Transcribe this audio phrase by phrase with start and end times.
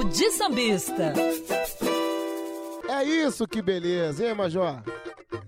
[0.00, 1.12] Papo de Sambista.
[2.88, 4.82] É isso que beleza, hein, Major?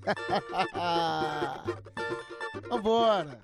[2.68, 3.40] Vambora!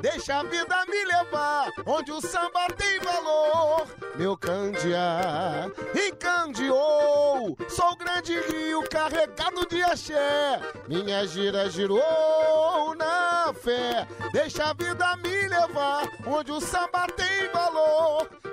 [0.00, 3.86] Deixa a vida me levar onde o samba tem valor.
[4.14, 7.56] Meu candeá encandeou.
[7.68, 10.60] Sou o grande rio carregado de axé.
[10.88, 14.06] Minha gira girou na fé.
[14.32, 17.55] Deixa a vida me levar onde o samba tem valor.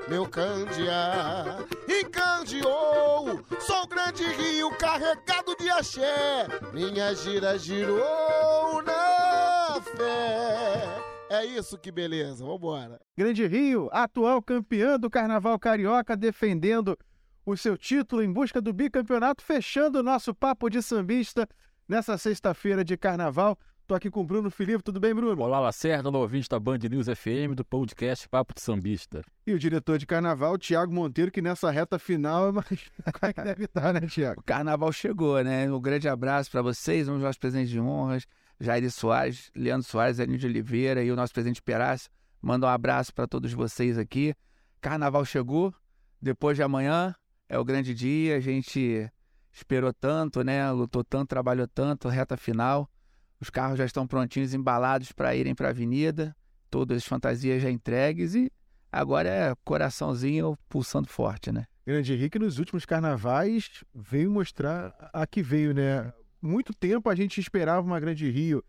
[0.08, 3.44] Meu candeá encandeou.
[3.60, 6.48] Sou o grande rio carregado de axé.
[6.74, 11.04] Minha gira girou na fé.
[11.30, 13.00] É isso que beleza, vambora.
[13.18, 16.96] Grande Rio, atual campeã do Carnaval Carioca, defendendo
[17.44, 21.50] o seu título em busca do bicampeonato, fechando o nosso papo de sambista
[21.88, 23.58] nessa sexta-feira de Carnaval.
[23.86, 25.44] Tô aqui com o Bruno Felipe, tudo bem, Bruno?
[25.44, 29.22] Olá, Lacerda, no ouvinte da Band News FM, do podcast Papo de Sambista.
[29.46, 32.64] E o diretor de Carnaval, Tiago Monteiro, que nessa reta final, como
[33.24, 34.40] é que deve estar, né, Tiago?
[34.40, 35.70] O Carnaval chegou, né?
[35.70, 38.26] Um grande abraço para vocês, vamos aos presentes de honras.
[38.58, 42.10] Jair Soares, Leandro Soares, Elinho de Oliveira e o nosso presidente Perácio.
[42.42, 44.34] Manda um abraço para todos vocês aqui.
[44.80, 45.76] Carnaval chegou,
[46.22, 47.14] depois de amanhã
[47.50, 48.38] é o grande dia.
[48.38, 49.12] A gente
[49.52, 50.72] esperou tanto, né?
[50.72, 52.90] Lutou tanto, trabalhou tanto, reta final.
[53.44, 56.34] Os carros já estão prontinhos, embalados para irem para a avenida.
[56.70, 58.50] Todas as fantasias já entregues e
[58.90, 61.66] agora é coraçãozinho pulsando forte, né?
[61.86, 66.14] Grande Henrique, nos últimos carnavais, veio mostrar a que veio, né?
[66.42, 68.64] muito tempo a gente esperava uma Grande Rio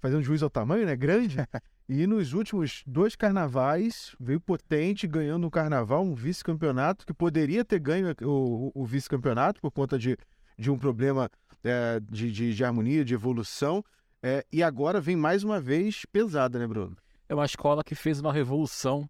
[0.00, 0.96] fazendo juízo ao tamanho, né?
[0.96, 1.36] Grande.
[1.86, 7.80] e nos últimos dois carnavais veio potente, ganhando um carnaval, um vice-campeonato, que poderia ter
[7.80, 10.16] ganho o, o vice-campeonato por conta de,
[10.58, 11.30] de um problema
[11.62, 13.84] é, de, de, de, harmonia, de evolução.
[14.28, 16.96] É, e agora vem mais uma vez pesada, né, Bruno?
[17.28, 19.08] É uma escola que fez uma revolução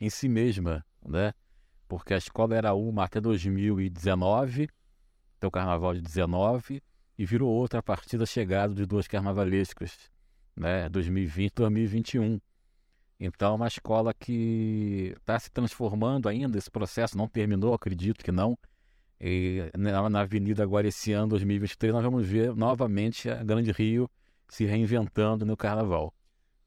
[0.00, 1.32] em si mesma, né?
[1.86, 4.68] Porque a escola era uma até 2019,
[5.38, 6.82] então o carnaval de 19
[7.16, 10.10] e virou outra a partir da chegada dos dois carnavalescos,
[10.56, 12.40] né, 2020 e 2021.
[13.20, 18.32] Então, é uma escola que está se transformando ainda, esse processo não terminou, acredito que
[18.32, 18.58] não.
[19.20, 24.10] E na, na Avenida agora esse ano, 2023, nós vamos ver novamente a Grande Rio
[24.48, 26.14] se reinventando no carnaval.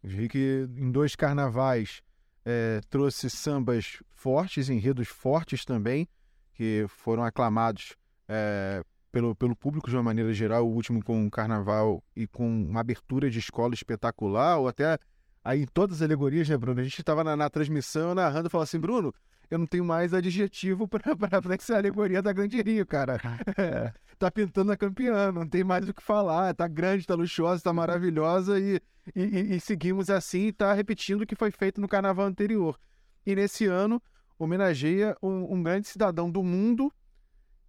[0.04, 2.02] Henrique, em dois carnavais,
[2.46, 6.08] é, trouxe sambas fortes, enredos fortes também,
[6.54, 7.96] que foram aclamados
[8.28, 12.48] é, pelo, pelo público de uma maneira geral, o último com um carnaval e com
[12.48, 14.98] uma abertura de escola espetacular, ou até
[15.44, 16.80] aí em todas as alegorias, né, Bruno?
[16.80, 19.14] A gente estava na, na, transmissão narrando e falou assim, Bruno,
[19.50, 21.16] eu não tenho mais adjetivo para
[21.56, 23.20] essa alegoria da Grande Rio, cara.
[23.58, 27.64] É, tá pintando a campeã, não tem mais o que falar, tá grande, tá luxuosa,
[27.64, 28.82] tá maravilhosa e,
[29.16, 32.78] e, e seguimos assim e tá repetindo o que foi feito no carnaval anterior.
[33.26, 34.02] E nesse ano
[34.38, 36.94] homenageia um, um grande cidadão do mundo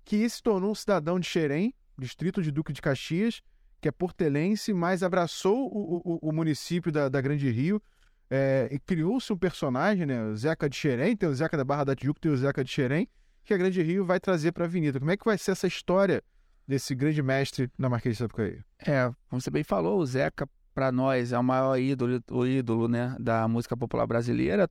[0.04, 3.40] que se tornou um cidadão de Xerém, distrito de Duque de Caxias,
[3.80, 7.80] que é portelense, mas abraçou o, o, o município da, da, Grande Rio
[8.28, 10.22] é, e criou-se um personagem, né?
[10.24, 12.70] O Zeca de Xerém, tem o Zeca da Barra da Tijuca, tem o Zeca de
[12.70, 13.08] Xerém,
[13.44, 14.98] que a Grande Rio vai trazer para a avenida.
[14.98, 16.22] Como é que vai ser essa história
[16.70, 18.60] desse grande mestre na Marquês de Sapucaí?
[18.78, 22.86] É, como você bem falou, o Zeca, para nós, é o maior ídolo, o ídolo
[22.86, 24.70] né, da música popular brasileira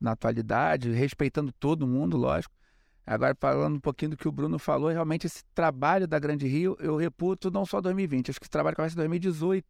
[0.00, 2.52] na atualidade, respeitando todo mundo, lógico.
[3.06, 6.76] Agora, falando um pouquinho do que o Bruno falou, realmente esse trabalho da Grande Rio,
[6.80, 9.64] eu reputo não só 2020, acho que esse trabalho começa em 2018,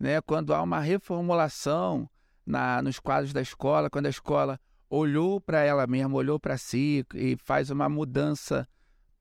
[0.00, 2.10] né, quando há uma reformulação
[2.44, 4.58] na, nos quadros da escola, quando a escola
[4.90, 8.66] olhou para ela mesma, olhou para si e faz uma mudança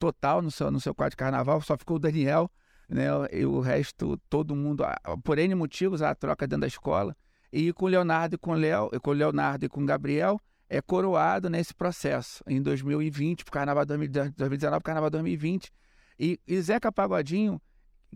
[0.03, 2.51] total no seu, no seu quadro de carnaval, só ficou o Daniel,
[2.89, 4.83] né, e o resto, todo mundo,
[5.23, 7.15] por N motivos, a troca dentro da escola,
[7.53, 10.41] e com o Leonardo e com o Léo, com o Leonardo e com o Gabriel,
[10.67, 15.71] é coroado nesse processo em 2020, para Carnaval 2019, Carnaval 2020.
[16.19, 17.61] E, e Zeca Pagodinho,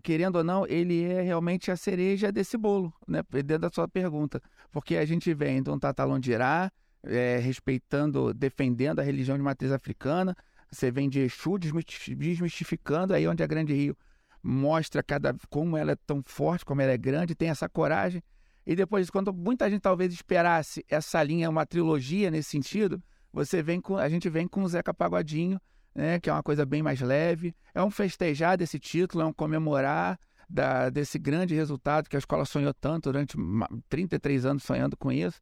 [0.02, 3.22] querendo ou não, ele é realmente a cereja desse bolo, né?
[3.30, 4.42] Dentro da sua pergunta.
[4.72, 6.70] Porque a gente vem de um Tatalão de Irá,
[7.04, 10.36] é, respeitando, defendendo a religião de matriz africana.
[10.70, 13.96] Você vem de Exu desmistificando aí onde a Grande Rio
[14.42, 18.22] mostra cada como ela é tão forte, como ela é grande, tem essa coragem.
[18.66, 23.80] E depois, quando muita gente talvez esperasse essa linha, uma trilogia nesse sentido, você vem
[23.80, 25.60] com, a gente vem com o Zeca Pagodinho,
[25.94, 27.54] né, que é uma coisa bem mais leve.
[27.74, 30.18] É um festejar desse título, é um comemorar
[30.48, 33.36] da, desse grande resultado que a escola sonhou tanto durante
[33.88, 35.40] 33 anos sonhando com isso.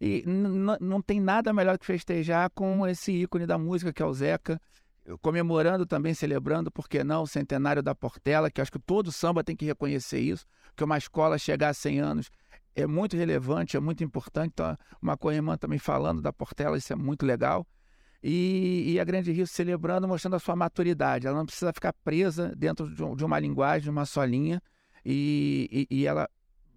[0.00, 4.12] E não tem nada melhor que festejar com esse ícone da música que é o
[4.12, 4.60] Zeca,
[5.22, 9.42] comemorando também, celebrando, por que não, o centenário da Portela, que acho que todo samba
[9.42, 10.44] tem que reconhecer isso,
[10.74, 12.30] que uma escola chegar a 100 anos
[12.74, 14.50] é muito relevante, é muito importante.
[14.52, 17.66] Então, uma co-irmã também falando da Portela, isso é muito legal.
[18.22, 21.26] e, e, a Grande Rio celebrando, mostrando a sua maturidade.
[21.26, 24.60] Ela não precisa ficar presa dentro de, de uma linguagem, de uma só linha,
[25.04, 26.28] e, e, e, ela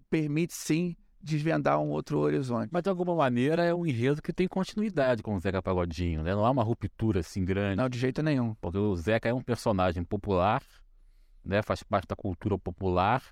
[0.08, 2.70] permite sim desvendar um outro horizonte.
[2.72, 6.34] Mas de alguma maneira é um enredo que tem continuidade com o Zeca Pagodinho, né?
[6.34, 7.76] Não há uma ruptura assim grande.
[7.76, 8.54] Não, de jeito nenhum.
[8.54, 10.62] Porque o Zeca é um personagem popular,
[11.44, 11.62] né?
[11.62, 13.22] Faz parte da cultura popular,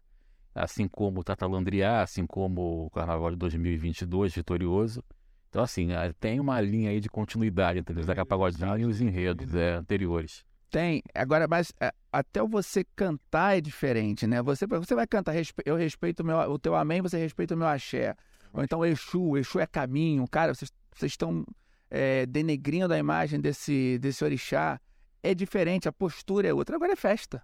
[0.54, 5.02] assim como o Tatalandriá, assim como o Carnaval de 2022 vitorioso.
[5.48, 9.00] Então, assim, é, tem uma linha aí de continuidade entre o Zeca Pagodinho e os
[9.00, 10.44] enredos é, anteriores.
[10.70, 11.02] Tem.
[11.14, 14.42] Agora, mas é, até você cantar é diferente, né?
[14.42, 15.34] Você, você vai cantar,
[15.64, 18.14] eu respeito o, meu, o teu amém, você respeita o meu axé.
[18.52, 20.26] Ou então Exu, Exu é caminho.
[20.28, 21.44] Cara, vocês, vocês estão
[21.90, 24.80] é, denegrindo a imagem desse, desse orixá.
[25.22, 26.76] É diferente, a postura é outra.
[26.76, 27.42] Agora é festa.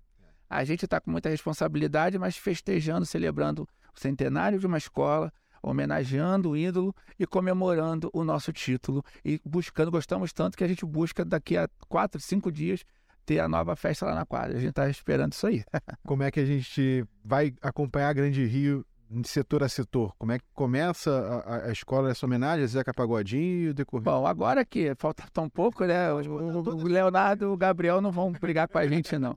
[0.49, 5.33] A gente está com muita responsabilidade, mas festejando, celebrando o centenário de uma escola,
[5.63, 9.03] homenageando o ídolo e comemorando o nosso título.
[9.25, 12.85] E buscando, gostamos tanto que a gente busca daqui a quatro, cinco dias
[13.25, 14.57] ter a nova festa lá na quadra.
[14.57, 15.65] A gente está esperando isso aí.
[16.07, 20.15] Como é que a gente vai acompanhar a Grande Rio de setor a setor?
[20.19, 21.11] Como é que começa
[21.47, 24.05] a, a escola essa homenagem a Zeca Pagodinho e o decorrer?
[24.05, 26.13] Bom, agora que falta tão pouco, né?
[26.13, 29.33] O, o Leonardo e o Gabriel não vão brigar com a gente, não.
[29.33, 29.37] A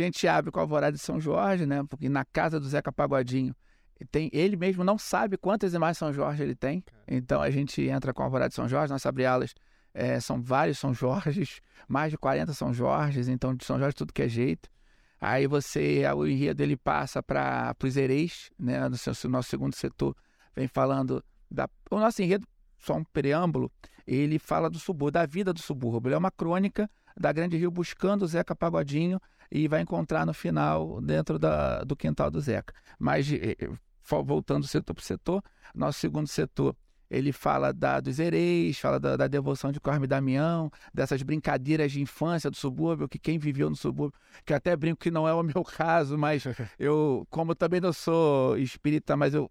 [0.00, 1.84] gente abre com a Alvorada de São Jorge, né?
[1.88, 3.54] Porque na casa do Zeca Pagodinho
[4.10, 6.84] tem, ele mesmo não sabe quantas imagens São Jorge ele tem.
[7.06, 9.54] Então a gente entra com a Alvorada de São Jorge, nós abre alas
[9.94, 14.12] é, são vários São Jorges, mais de 40 São Jorges, então de São Jorge tudo
[14.12, 14.68] que é jeito.
[15.20, 20.14] Aí você, o enredo ele passa para os Ereis, né, no seu, nosso segundo setor,
[20.54, 22.46] vem falando da o nosso enredo,
[22.78, 23.72] só um preâmbulo,
[24.06, 26.08] ele fala do subúrbio, da vida do subúrbio.
[26.08, 29.20] Ele é uma crônica da Grande Rio buscando o Zeca Pagodinho
[29.50, 32.74] e vai encontrar no final dentro da, do quintal do Zeca.
[32.98, 33.70] Mas eh, eh,
[34.22, 35.42] voltando setor por setor,
[35.74, 36.76] nosso segundo setor
[37.10, 42.00] ele fala da, dos ereis, fala da, da devoção de Corme Damião, dessas brincadeiras de
[42.00, 45.42] infância do subúrbio, que quem viveu no subúrbio, que até brinco que não é o
[45.42, 46.44] meu caso, mas
[46.78, 49.50] eu, como também não sou espírita, mas eu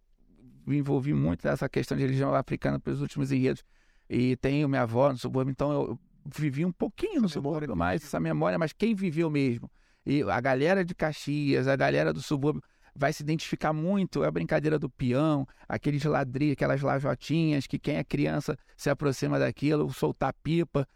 [0.66, 3.64] me envolvi muito nessa questão de religião africana pelos últimos enredos,
[4.10, 8.20] e tenho minha avó no subúrbio, então eu vivi um pouquinho no subúrbio, mais essa
[8.20, 9.70] memória, mas quem viveu mesmo?
[10.06, 12.62] E a galera de Caxias, a galera do subúrbio,
[12.95, 17.95] vai se identificar muito é a brincadeira do peão, aqueles ladrilhos, aquelas lajotinhas, que quem
[17.95, 20.88] é criança se aproxima daquilo, soltar pipa.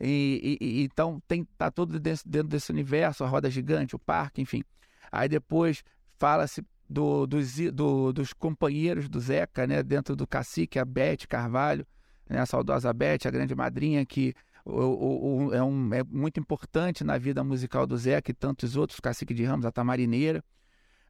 [0.00, 4.40] E, e, e, então tem tá tudo dentro, desse universo, a roda gigante, o parque,
[4.40, 4.62] enfim.
[5.10, 5.82] Aí depois
[6.18, 11.86] fala-se do, dos, do, dos companheiros do Zeca, né, dentro do cacique, a Bete Carvalho,
[12.28, 16.38] né, a saudosa Bete, a grande madrinha, que o, o, o, é, um, é muito
[16.38, 20.44] importante na vida musical do Zeca e tantos outros, Cacique de Ramos, a Tamarineira.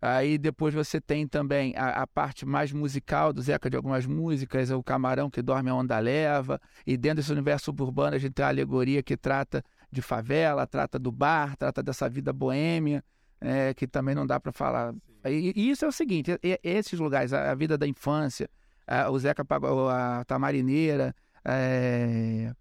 [0.03, 4.71] Aí depois você tem também a, a, parte mais musical do Zeca de algumas músicas,
[4.71, 8.45] o Camarão que dorme a onda leva, e dentro desse universo suburbano a gente tem
[8.45, 9.63] a alegoria que trata
[9.93, 13.05] de favela, trata do bar, trata dessa vida boêmia,
[13.41, 14.95] é, que também não dá para falar.
[15.27, 18.49] E, e, isso é o seguinte, esses lugares, a, a vida da infância,
[18.87, 21.15] a, o Zeca pagou a Tamarineira,
[21.45, 22.55] é,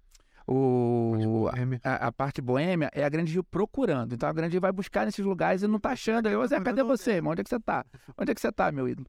[0.51, 1.47] o,
[1.83, 4.13] a, a, parte boêmia é a Grande Rio procurando.
[4.13, 6.27] Então a Grande Rio vai buscar nesses lugares e não tá achando.
[6.27, 7.33] Eu, Zé, cadê você, irmão?
[7.33, 7.85] Onde é que você tá?
[8.17, 9.07] Onde é que você tá, meu ídolo?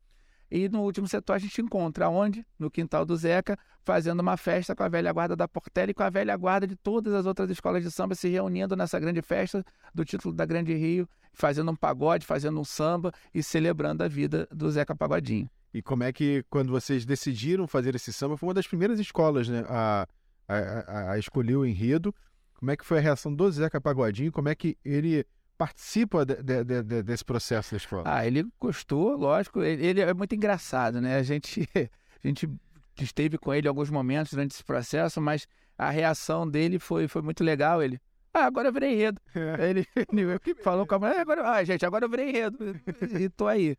[0.51, 2.45] E no último setor a gente encontra onde?
[2.59, 6.03] No quintal do Zeca, fazendo uma festa com a velha guarda da Portela e com
[6.03, 9.65] a velha guarda de todas as outras escolas de samba se reunindo nessa grande festa
[9.95, 14.49] do título da Grande Rio, fazendo um pagode, fazendo um samba e celebrando a vida
[14.51, 15.49] do Zeca Pagodinho.
[15.73, 19.49] E como é que, quando vocês decidiram fazer esse samba, foi uma das primeiras escolas,
[19.49, 19.65] né?
[19.69, 20.05] A
[20.51, 22.15] a, a, a escolher o enredo.
[22.55, 24.33] Como é que foi a reação do Zeca Pagodinho?
[24.33, 25.25] Como é que ele
[25.57, 28.03] participa de, de, de, desse processo da escola?
[28.07, 29.63] Ah, ele gostou, lógico.
[29.63, 31.17] Ele, ele, é muito engraçado, né?
[31.17, 31.69] A gente,
[32.23, 32.49] a gente
[32.99, 35.47] esteve com ele alguns momentos durante esse processo, mas
[35.79, 37.83] a reação dele foi, foi muito legal.
[37.83, 38.01] Ele,
[38.33, 39.21] ah, agora eu virei enredo.
[39.35, 39.69] É.
[39.71, 42.59] Ele, ele falou com a mulher, agora, ah, gente, agora eu virei enredo.
[43.19, 43.77] e tô aí.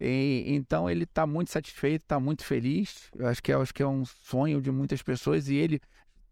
[0.00, 3.10] E, então ele está muito satisfeito, está muito feliz.
[3.14, 5.80] Eu acho que, é, acho que é um sonho de muitas pessoas e ele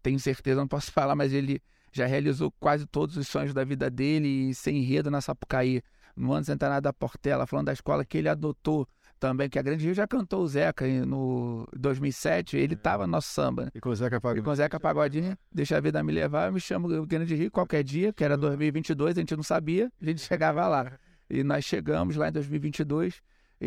[0.03, 1.59] tenho certeza, não posso falar, mas ele
[1.91, 5.81] já realizou quase todos os sonhos da vida dele e sem enredo na Sapucaí,
[6.15, 8.87] no ano centenário da Portela, falando da escola que ele adotou
[9.19, 13.29] também, que a Grande Rio já cantou o Zeca no 2007, ele estava no nosso
[13.29, 13.65] samba.
[13.65, 13.71] Né?
[13.73, 14.43] E com o Zeca Pagodinho.
[14.43, 17.49] E com o Zeca Pagodinho, deixa a vida me levar, eu me chamo Grande Rio
[17.49, 20.91] qualquer dia, que era 2022, a gente não sabia, a gente chegava lá.
[21.29, 23.21] E nós chegamos lá em 2022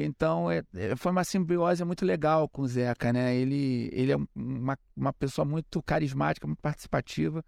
[0.05, 3.35] então, é, é, foi uma simbiose muito legal com o Zeca, né?
[3.35, 7.45] Ele, ele é uma, uma pessoa muito carismática, muito participativa,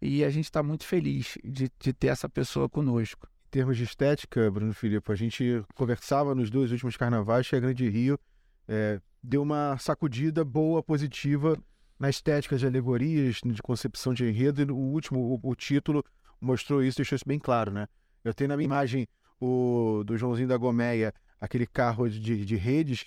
[0.00, 3.28] e a gente está muito feliz de, de ter essa pessoa conosco.
[3.46, 7.60] Em termos de estética, Bruno Filipe, a gente conversava nos dois últimos carnavais que a
[7.60, 8.18] Grande Rio
[8.66, 11.56] é, deu uma sacudida boa, positiva
[11.98, 16.04] na estética de alegorias, de concepção de enredo, e o último, o, o título
[16.40, 17.86] mostrou isso, deixou isso bem claro, né?
[18.24, 19.06] Eu tenho na minha imagem
[19.40, 23.04] o do Joãozinho da Gomeia, aquele carro de, de redes,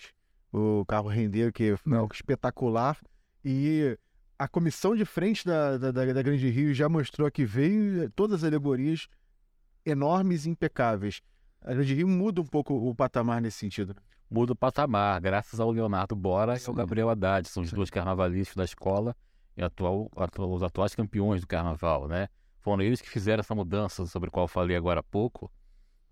[0.51, 2.07] o carro rendeiro que é Não.
[2.13, 2.97] espetacular,
[3.43, 3.97] e
[4.37, 8.43] a comissão de frente da, da, da, da Grande Rio já mostrou que veio todas
[8.43, 9.07] as alegorias
[9.85, 11.21] enormes e impecáveis.
[11.61, 13.95] A Grande Rio muda um pouco o patamar nesse sentido.
[14.29, 16.73] muda o patamar, graças ao Leonardo Bora e ao Sim.
[16.73, 17.47] Gabriel Haddad.
[17.47, 17.75] São os Sim.
[17.77, 19.15] dois carnavalistas da escola
[19.55, 22.27] e atual, atu- os atuais campeões do carnaval, né?
[22.59, 25.49] Foram eles que fizeram essa mudança sobre a qual eu falei agora há pouco,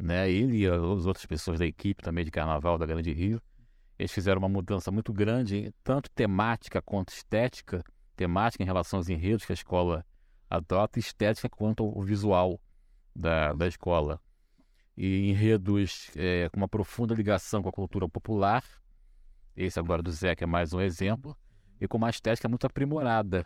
[0.03, 0.29] né?
[0.29, 3.41] Ele e as outras pessoas da equipe também de carnaval da Grande Rio.
[3.97, 7.81] Eles fizeram uma mudança muito grande, tanto temática quanto estética,
[8.15, 10.05] temática em relação aos enredos que a escola
[10.49, 12.59] adota, estética quanto ao visual
[13.15, 14.19] da, da escola
[14.97, 18.63] e enredos é, com uma profunda ligação com a cultura popular.
[19.55, 21.35] Esse agora do Zeca é mais um exemplo.
[21.79, 23.45] E com uma estética muito aprimorada.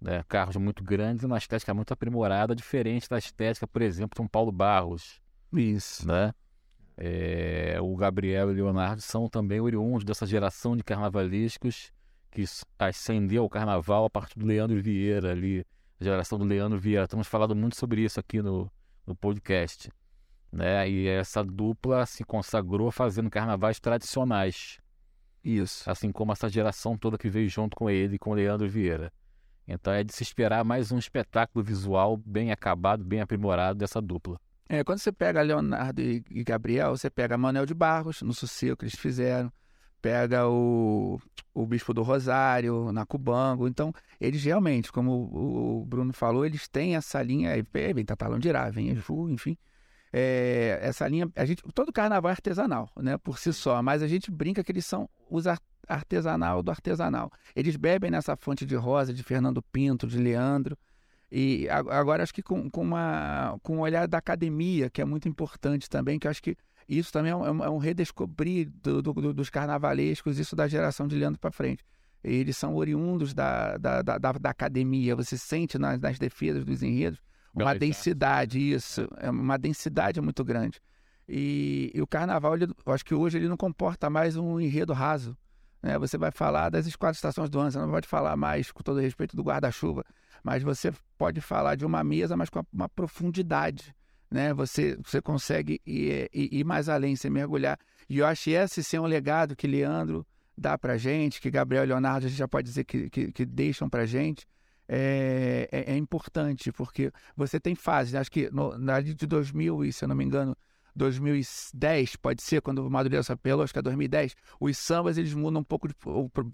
[0.00, 0.24] Né?
[0.28, 4.28] Carros muito grandes e uma estética muito aprimorada, diferente da estética, por exemplo, de um
[4.28, 5.22] Paulo Barros.
[5.52, 6.06] Isso.
[6.06, 6.32] Né?
[6.96, 11.92] É, o Gabriel e o Leonardo são também oriundos dessa geração de carnavalescos
[12.30, 12.44] que
[12.78, 15.64] ascendeu ao carnaval a partir do Leandro Vieira ali,
[16.00, 17.04] a geração do Leandro Vieira.
[17.04, 18.70] Estamos falando muito sobre isso aqui no,
[19.06, 19.90] no podcast.
[20.50, 20.88] Né?
[20.88, 24.78] E essa dupla se consagrou fazendo carnavais tradicionais,
[25.42, 25.88] Isso.
[25.90, 29.12] assim como essa geração toda que veio junto com ele, com o Leandro Vieira.
[29.66, 34.38] Então é de se esperar mais um espetáculo visual bem acabado, bem aprimorado dessa dupla.
[34.68, 38.84] É, quando você pega Leonardo e, Gabriel, você pega Manuel de Barros, no Sossego que
[38.84, 39.52] eles fizeram,
[40.00, 41.18] pega o,
[41.52, 43.68] o Bispo do Rosário, na Cubango.
[43.68, 48.48] Então, eles realmente, como o, Bruno falou, eles têm essa linha, aí vem Tatalão de
[48.48, 49.56] Irá, vem Exu, enfim.
[50.12, 54.06] É, essa linha, a gente, todo carnaval é artesanal, né, por si só, mas a
[54.06, 57.32] gente brinca que eles são os ar- artesanal do artesanal.
[57.54, 60.78] Eles bebem nessa fonte de Rosa, de Fernando Pinto, de Leandro,
[61.36, 65.28] e agora acho que com, com, uma, com o olhar da academia, que é muito
[65.28, 66.56] importante também, que acho que
[66.88, 70.54] isso também é um, é um- é um redescobrir do- do- do- dos carnavalescos, isso
[70.54, 71.82] da geração de Leandro para frente.
[72.22, 77.18] Eles são oriundos da, da, da, da- academia, você sente nas, nas defesas dos enredos
[77.52, 80.78] uma densidade, isso, é uma densidade muito grande.
[81.28, 84.92] E, e o carnaval, ele, eu acho que hoje ele não comporta mais um enredo
[84.92, 85.36] raso.
[85.82, 85.98] Né?
[85.98, 89.00] Você vai falar das quatro estações do ano, você não pode falar mais, com todo
[89.00, 90.04] respeito, do guarda-chuva,
[90.44, 93.94] mas você pode falar de uma mesa, mas com uma profundidade.
[94.30, 94.52] Né?
[94.52, 97.78] Você, você consegue ir, ir, ir mais além, você mergulhar.
[98.08, 101.86] E eu acho esse ser um legado que Leandro dá pra gente, que Gabriel e
[101.86, 104.46] Leonardo a gente já pode dizer que, que, que deixam pra gente,
[104.86, 108.12] é, é, é importante, porque você tem fases.
[108.12, 108.20] né?
[108.20, 110.54] Acho que no, na de 2000, e, se eu não me engano,
[110.94, 115.34] 2010, pode ser, quando o Madureira se apelou, acho que é 2010, os sambas eles
[115.34, 115.94] mudam um pouco, de,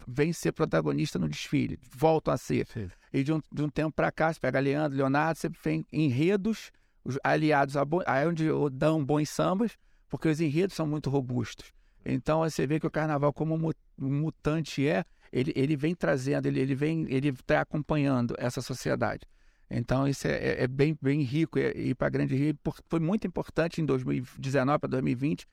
[0.07, 2.67] vêm ser protagonista no desfile, voltam a ser.
[3.13, 6.71] E de um, de um tempo para cá, você pega Leandro, Leonardo, sempre vem enredos
[7.05, 8.03] os aliados a bo...
[8.07, 9.77] aí onde dão bons sambas,
[10.09, 11.73] porque os enredos são muito robustos.
[12.05, 16.61] Então você vê que o carnaval, como mu- mutante é, ele, ele vem trazendo, ele,
[16.61, 19.27] ele vem, ele está acompanhando essa sociedade.
[19.71, 22.59] Então isso é, é- é bem, bem rico e, e para Grande Rio
[22.89, 25.47] foi muito importante em 2019 para 2020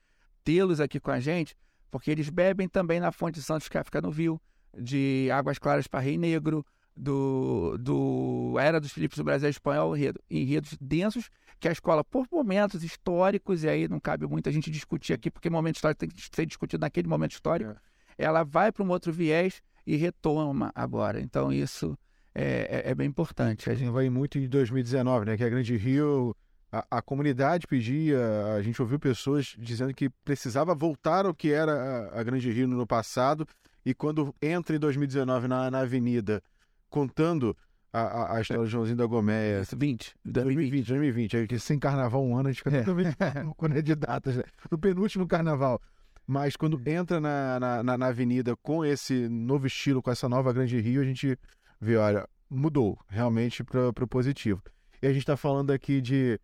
[0.44, 1.54] tê-los aqui com a gente,
[1.90, 4.40] porque eles bebem também na fonte de Santos que fica no Viu,
[4.76, 6.64] de Águas Claras para Rei Negro,
[6.96, 12.26] do, do Era dos Filipes do Brasil Espanhol, enredo- enredos densos que a escola, por
[12.30, 16.08] momentos históricos, e aí não cabe muito a gente discutir aqui, porque momento histórico tem
[16.08, 17.74] que ser discutido naquele momento histórico,
[18.16, 21.20] ela vai para um outro viés e retoma agora.
[21.20, 21.96] Então isso
[22.40, 23.68] é, é- é bem importante.
[23.70, 25.36] A gente vai muito em 2019, né?
[25.36, 26.34] Que a Grande Rio,
[26.70, 28.18] a, a comunidade pedia,
[28.56, 32.68] a gente ouviu pessoas dizendo que precisava voltar ao que era a, a Grande Rio
[32.68, 33.46] no passado.
[33.84, 36.42] E quando entra em 2019 na, na avenida,
[36.90, 37.56] contando
[37.92, 42.36] a, a, história do Joãozinho da Gomeia, 20, 2020, 2020, é que sem carnaval um
[42.36, 42.80] ano a gente fica É.
[42.80, 43.16] totalmente
[43.56, 44.42] quando é de datas, né?
[44.70, 45.80] No penúltimo carnaval.
[46.26, 50.78] Mas quando entra na, na- na avenida com esse novo estilo, com essa nova Grande
[50.78, 51.38] Rio, a gente
[51.80, 54.62] vê, olha, mudou realmente para o positivo.
[55.02, 56.40] E a gente está falando aqui de,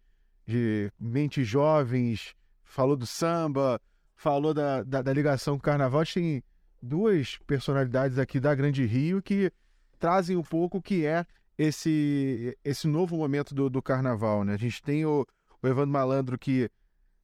[0.46, 3.80] de mentes jovens, falou do samba,
[4.16, 6.00] falou da, da, da ligação com o carnaval.
[6.00, 6.42] A gente tem
[6.82, 9.50] duas personalidades aqui da Grande Rio que
[9.98, 11.26] trazem um pouco o que é
[11.56, 14.54] esse, esse novo momento do, do carnaval, né?
[14.54, 15.26] A gente tem o,
[15.62, 16.68] o Evandro Malandro que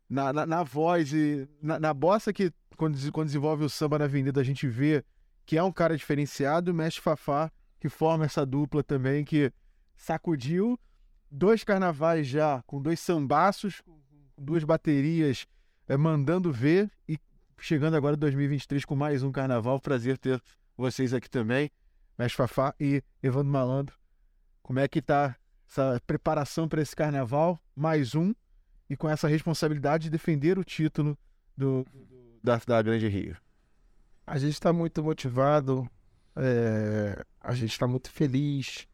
[0.09, 4.07] na, na, na voz e na, na bossa que quando, quando desenvolve o samba na
[4.07, 5.05] avenida a gente vê
[5.45, 7.51] que é um cara diferenciado, o Mestre Fafá
[7.81, 9.53] que forma essa dupla também que
[9.97, 10.79] sacudiu
[11.31, 13.99] dois carnavais já com dois sambaços, com
[14.37, 15.47] duas baterias
[15.89, 17.19] eh, mandando ver e
[17.59, 19.81] chegando agora em 2023 com mais um carnaval.
[19.81, 20.43] Prazer ter
[20.77, 21.71] vocês aqui também.
[22.19, 23.97] Mestre Fafá e Evandro Malandro.
[24.63, 25.35] Como é que tá
[25.69, 27.59] essa preparação para esse carnaval?
[27.75, 28.35] Mais um,
[28.89, 31.17] e com essa responsabilidade de defender o título
[31.57, 31.87] do,
[32.43, 33.37] da, da Grande Rio.
[34.27, 35.89] A gente está muito motivado,
[36.37, 38.87] é, a gente está muito feliz,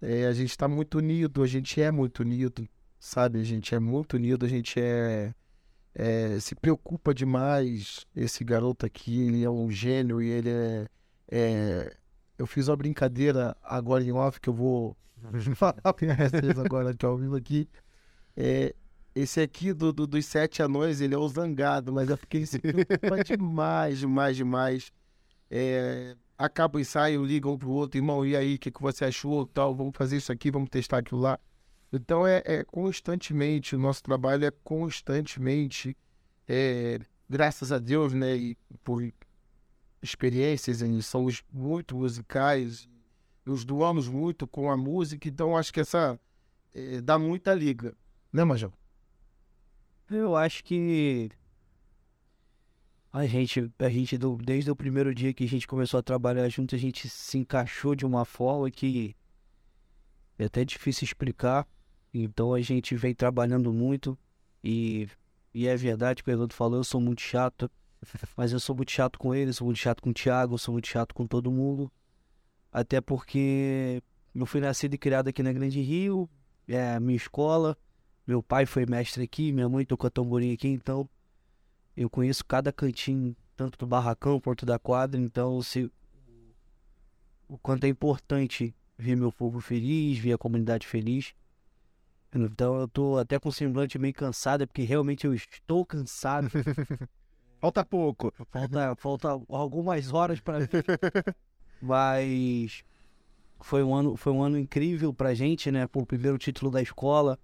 [0.00, 2.66] é, a gente está muito unido, a gente é muito unido,
[2.98, 3.40] sabe?
[3.40, 5.34] A gente é muito unido, a gente é,
[5.94, 8.06] é, se preocupa demais.
[8.14, 10.86] Esse garoto aqui, ele é um gênio e ele é,
[11.30, 11.96] é
[12.38, 14.96] eu fiz uma brincadeira agora em off que eu vou
[15.54, 17.68] falar para vocês agora que ao vivo aqui.
[18.34, 18.74] É,
[19.14, 22.46] esse aqui do, do, dos sete anões, ele é o zangado, mas é porque ele
[22.46, 24.92] se preocupa demais, demais, demais.
[25.50, 29.04] É, acaba o ensaio, ligam um pro outro, irmão, e aí, o que, que você
[29.04, 29.46] achou?
[29.46, 31.38] Tal, vamos fazer isso aqui, vamos testar aquilo lá.
[31.92, 35.94] Então é, é constantemente, o nosso trabalho é constantemente,
[36.48, 39.06] é, graças a Deus, né, e por
[40.02, 42.88] experiências, eles somos muito musicais,
[43.44, 46.18] nos doamos muito com a música, então acho que essa
[46.72, 47.94] é, dá muita liga,
[48.32, 48.72] né, Major?
[50.08, 51.30] Eu acho que
[53.12, 56.74] a gente, a gente desde o primeiro dia que a gente começou a trabalhar junto,
[56.74, 59.16] a gente se encaixou de uma forma que
[60.38, 61.66] é até difícil explicar.
[62.14, 64.18] Então a gente vem trabalhando muito
[64.62, 65.08] e,
[65.52, 67.70] e é verdade que o Eduardo falou, eu sou muito chato,
[68.36, 70.88] mas eu sou muito chato com ele, sou muito chato com o Thiago, sou muito
[70.88, 71.90] chato com todo mundo.
[72.72, 74.00] Até porque
[74.32, 76.30] eu fui nascido e criado aqui na Grande Rio,
[76.68, 77.76] é minha escola.
[78.24, 81.08] Meu pai foi mestre aqui, minha mãe tocou tamborim aqui, então
[81.96, 85.90] eu conheço cada cantinho, tanto do barracão quanto da quadra, então se
[87.48, 91.34] o quanto é importante ver meu povo feliz, ver a comunidade feliz.
[92.32, 96.48] Então eu tô até com o semblante meio cansado, é porque realmente eu estou cansado.
[97.60, 98.32] falta pouco.
[98.50, 100.58] Falta, falta algumas horas para
[101.82, 102.84] Mas
[103.60, 105.86] foi um ano, foi um ano incrível pra gente, né?
[105.86, 107.38] Por primeiro título da escola.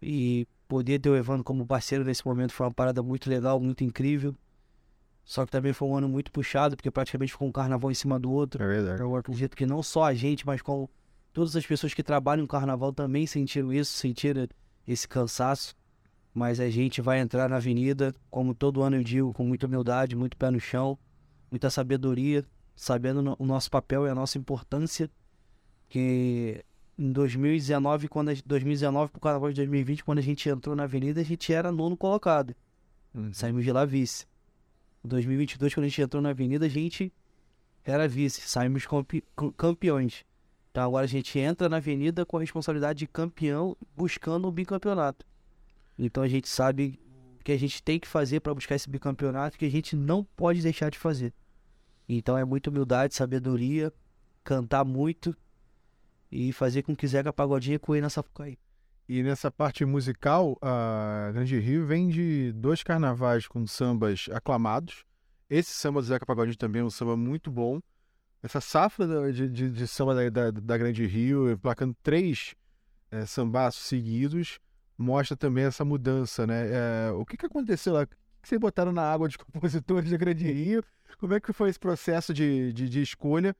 [0.00, 3.84] E poder ter o Evandro como parceiro nesse momento foi uma parada muito legal, muito
[3.84, 4.34] incrível.
[5.22, 8.18] Só que também foi um ano muito puxado, porque praticamente ficou um carnaval em cima
[8.18, 8.62] do outro.
[8.62, 9.02] É verdade.
[9.02, 10.88] Eu acredito que não só a gente, mas com
[11.30, 14.48] todas as pessoas que trabalham no carnaval também sentiram isso, sentiram
[14.88, 15.74] esse cansaço.
[16.32, 20.16] Mas a gente vai entrar na avenida, como todo ano eu digo, com muita humildade,
[20.16, 20.98] muito pé no chão,
[21.50, 25.10] muita sabedoria, sabendo o nosso papel e a nossa importância.
[25.90, 26.64] Que
[27.02, 31.20] em 2019, quando a, 2019 pro carnaval de 2020, quando a gente entrou na avenida,
[31.20, 32.54] a gente era nono colocado.
[33.12, 33.32] Uhum.
[33.32, 34.24] Saímos de lá vice.
[35.04, 37.12] Em 2022, quando a gente entrou na avenida, a gente
[37.84, 38.42] era vice.
[38.42, 39.24] Saímos campe,
[39.56, 40.24] campeões.
[40.70, 45.26] Então agora a gente entra na avenida com a responsabilidade de campeão, buscando o bicampeonato.
[45.98, 47.00] Então a gente sabe
[47.42, 50.62] que a gente tem que fazer para buscar esse bicampeonato, que a gente não pode
[50.62, 51.34] deixar de fazer.
[52.08, 53.92] Então é muita humildade, sabedoria,
[54.44, 55.36] cantar muito
[56.32, 58.58] e fazer com que Zeca Pagodinho ecoe na Sapucaí.
[59.06, 65.04] E nessa parte musical, a Grande Rio vem de dois carnavais com sambas aclamados.
[65.50, 67.80] Esse samba do Zeca Pagodinho também é um samba muito bom.
[68.42, 72.54] Essa safra de, de, de samba da, da, da, Grande Rio, placando três
[73.10, 74.58] é, sambaços seguidos,
[74.96, 76.68] mostra também essa mudança, né?
[76.70, 78.04] É, o que, que aconteceu lá?
[78.04, 80.82] O que vocês botaram na água de compositores da Grande Rio?
[81.18, 83.54] Como é que foi esse processo de, de, de escolha?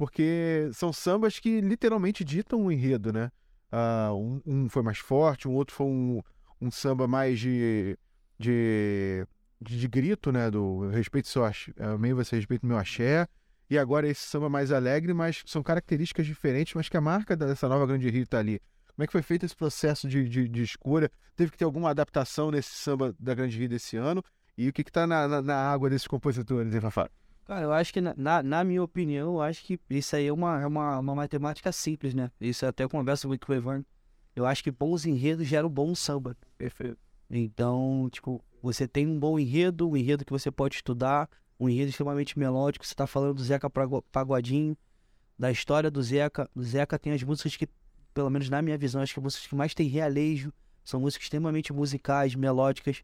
[0.00, 3.30] Porque são sambas que literalmente ditam o enredo, né?
[3.70, 6.22] Uh, um, um, foi mais forte, um outro foi um,
[6.58, 7.98] um samba mais de,
[8.38, 9.26] de,
[9.60, 10.50] de, de, grito, né?
[10.50, 13.28] Do respeito seu axé, meio você respeita meu axé.
[13.68, 17.68] E agora esse samba mais alegre, mas são características diferentes, mas que a marca dessa
[17.68, 18.58] nova Grande Rio está ali.
[18.96, 21.10] Como é que foi feito esse processo de, de, de, escolha?
[21.36, 24.24] Teve que ter alguma adaptação nesse samba da Grande Rio desse ano?
[24.56, 27.10] E o que está na, na, na, água desses compositores, hein, Fafá?
[27.50, 30.62] Cara, eu acho que, na, na minha opinião, eu acho que isso aí é uma,
[30.62, 32.30] é uma, uma matemática simples, né?
[32.40, 33.84] Isso até conversa muito com o Evan.
[34.36, 36.36] Eu acho que bons enredos geram bom samba.
[36.56, 36.96] Perfeito.
[37.28, 41.90] Então, tipo, você tem um bom enredo, um enredo que você pode estudar, um enredo
[41.90, 42.86] extremamente melódico.
[42.86, 44.76] Você tá falando do Zeca Pagodinho,
[45.36, 46.48] da história do Zeca.
[46.54, 47.68] O Zeca tem as músicas que,
[48.14, 50.52] pelo menos na minha visão, acho que as músicas que mais tem realejo.
[50.84, 53.02] São músicas extremamente musicais, melódicas.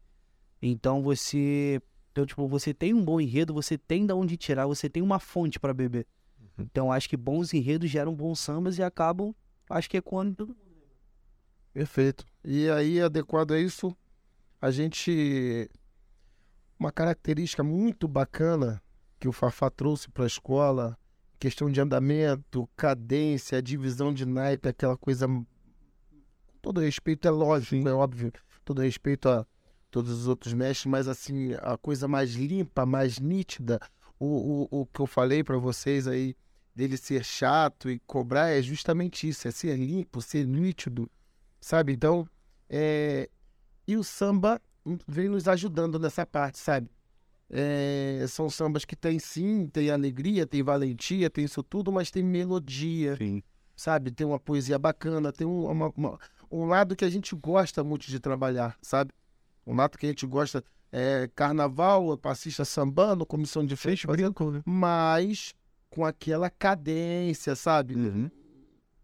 [0.61, 1.81] Então você
[2.17, 5.19] então, tipo, você tem um bom enredo, você tem de onde tirar, você tem uma
[5.19, 6.07] fonte para beber.
[6.39, 6.65] Uhum.
[6.65, 9.35] Então, acho que bons enredos geram bons sambas e acabam,
[9.69, 10.57] acho que é quando todo mundo.
[11.71, 12.25] Perfeito.
[12.43, 13.95] E aí, adequado a isso,
[14.59, 15.69] a gente.
[16.79, 18.81] Uma característica muito bacana
[19.19, 20.97] que o Fafá trouxe para a escola,
[21.37, 25.27] questão de andamento, cadência, divisão de naipe, aquela coisa.
[25.27, 25.45] Com
[26.63, 27.87] todo respeito, é lógico, Sim.
[27.87, 28.33] é óbvio.
[28.65, 29.45] Todo respeito a
[29.97, 33.79] todos os outros mestres, mas assim, a coisa mais limpa, mais nítida,
[34.19, 36.35] o, o, o que eu falei para vocês aí
[36.75, 41.09] dele ser chato e cobrar é justamente isso, é ser limpo, ser nítido,
[41.59, 41.93] sabe?
[41.93, 42.29] Então,
[42.69, 43.27] é...
[43.87, 44.61] e o samba
[45.07, 46.91] vem nos ajudando nessa parte, sabe?
[47.49, 52.21] É, são sambas que tem sim, tem alegria, tem valentia, tem isso tudo, mas tem
[52.21, 53.41] melodia, Sim.
[53.75, 54.11] sabe?
[54.11, 56.19] Tem uma poesia bacana, tem um, uma- uma-
[56.51, 59.11] um lado que a gente gosta muito de trabalhar, sabe?
[59.67, 64.63] Um lado que a gente gosta é carnaval, passista sambando, comissão de frente, né?
[64.65, 65.53] mas
[65.89, 67.95] com aquela cadência, sabe?
[67.95, 68.31] Uhum.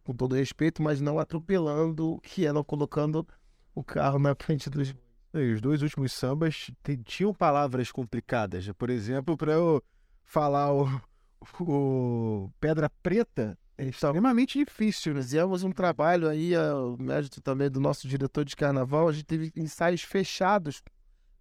[0.06, 3.28] Com todo respeito, mas não atropelando, que é não colocando
[3.76, 4.95] o carro na frente dos.
[5.34, 6.71] E os dois últimos sambas
[7.06, 8.69] tinham palavras complicadas.
[8.78, 9.84] Por exemplo, para eu
[10.23, 11.02] falar o,
[11.60, 15.22] o Pedra Preta é extremamente difícil, né?
[15.22, 19.26] Fizemos um trabalho aí, é, o mérito também do nosso diretor de carnaval, a gente
[19.26, 20.82] teve ensaios fechados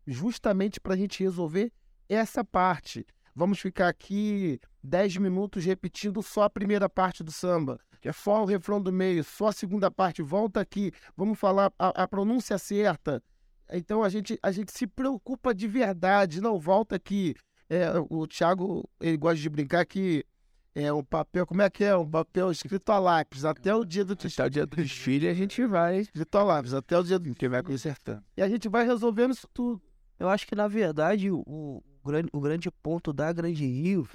[0.07, 1.73] justamente para a gente resolver
[2.09, 3.07] essa parte.
[3.35, 8.43] Vamos ficar aqui 10 minutos repetindo só a primeira parte do samba, que é só
[8.43, 12.59] o refrão do meio, só a segunda parte, volta aqui, vamos falar a, a pronúncia
[12.59, 13.23] certa.
[13.71, 17.35] Então a gente, a gente se preocupa de verdade, não volta aqui.
[17.71, 20.27] É, o Thiago, ele gosta de brincar que
[20.75, 21.97] é um papel, como é que é?
[21.97, 25.35] Um papel escrito a lápis, até o dia do Até o dia do desfile a
[25.35, 28.25] gente vai, escrito a lápis, até o dia do a gente vai consertando.
[28.37, 29.81] E a gente vai resolvendo isso tudo.
[30.19, 34.09] Eu acho que, na verdade, o, o grande, o grande ponto da Grande Rio,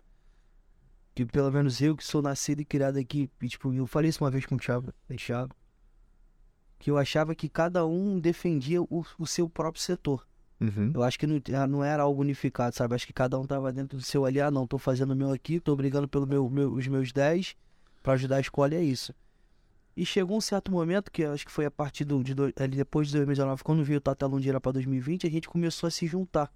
[1.13, 4.23] que pelo menos eu que sou nascido e criado aqui, e, tipo, eu falei isso
[4.23, 5.55] uma vez com o Thiago, Thiago,
[6.79, 10.27] que eu achava que cada um defendia o, o seu próprio setor.
[10.59, 10.91] Uhum.
[10.93, 12.95] Eu acho que não, ah, não era algo unificado, sabe?
[12.95, 15.31] Acho que cada um tava dentro do seu ali, ah, não, tô fazendo o meu
[15.31, 17.55] aqui, tô brigando pelos meu, meu, os meus 10
[18.01, 19.13] pra ajudar a escola, é isso.
[19.95, 23.07] E chegou um certo momento, que acho que foi a partir do, de, ali depois
[23.07, 26.51] de 2019, quando veio o Tata Lundira pra 2020, a gente começou a se juntar.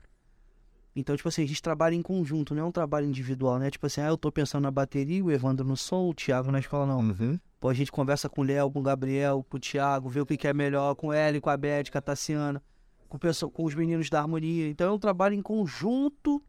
[0.95, 3.71] Então, tipo assim, a gente trabalha em conjunto, não é um trabalho individual, né?
[3.71, 6.59] Tipo assim, ah, eu tô pensando na bateria, o Evandro no som, o Thiago na
[6.59, 6.99] escola, não.
[6.99, 7.39] Uhum.
[7.59, 10.25] Pô, a gente conversa com o Léo, com o Gabriel, com o Thiago, vê o
[10.25, 12.61] que, que é melhor, com o Eli, com a Beth, com a Tassiana,
[13.11, 14.69] com, o pessoal- com os meninos da harmonia.
[14.69, 16.41] Então é um trabalho em conjunto,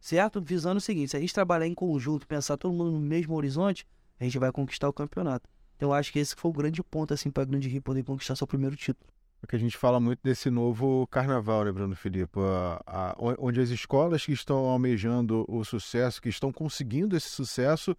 [0.00, 0.40] certo?
[0.40, 3.86] Visando o seguinte: se a gente trabalhar em conjunto, pensar todo mundo no mesmo horizonte,
[4.18, 5.48] a gente vai conquistar o campeonato.
[5.76, 8.34] Então eu acho que esse foi o grande ponto, assim, pra Grande Rio poder conquistar
[8.34, 9.06] seu primeiro título.
[9.40, 12.40] Porque a gente fala muito desse novo carnaval, né, Bruno Filipe?
[12.40, 17.94] A- a- onde as escolas que estão almejando o sucesso, que estão conseguindo esse sucesso,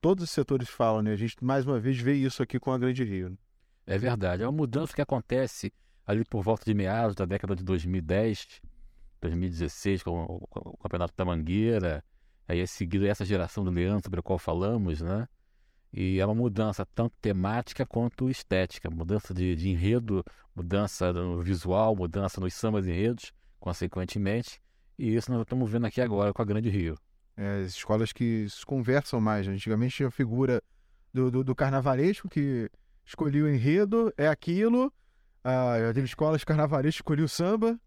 [0.00, 1.12] todos os setores falam, né?
[1.12, 3.28] A gente mais uma vez vê isso aqui com a Grande Rio.
[3.30, 3.36] né?
[3.86, 4.42] É verdade.
[4.42, 5.72] É uma mudança que acontece
[6.06, 8.60] ali por volta de meados da década de 2010,
[9.20, 12.04] 2016, com o, Campeonato da Mangueira.
[12.48, 15.28] Aí é seguido essa geração do Leandro, sobre a qual falamos, né?
[15.92, 18.90] E é uma mudança tanto temática quanto estética.
[18.90, 24.60] Mudança de, de enredo, mudança no visual, mudança nos sambas enredos, consequentemente.
[24.98, 26.96] E isso nós estamos vendo aqui agora com a Grande Rio.
[27.36, 29.46] É, as escolas que conversam mais.
[29.46, 29.54] né?
[29.54, 30.62] Antigamente tinha a figura
[31.12, 32.70] do, do, do carnavalesco que
[33.04, 34.92] escolhia o enredo, é aquilo.
[35.42, 37.80] Ah, teve escolas carnavalescas que escolhiam o samba,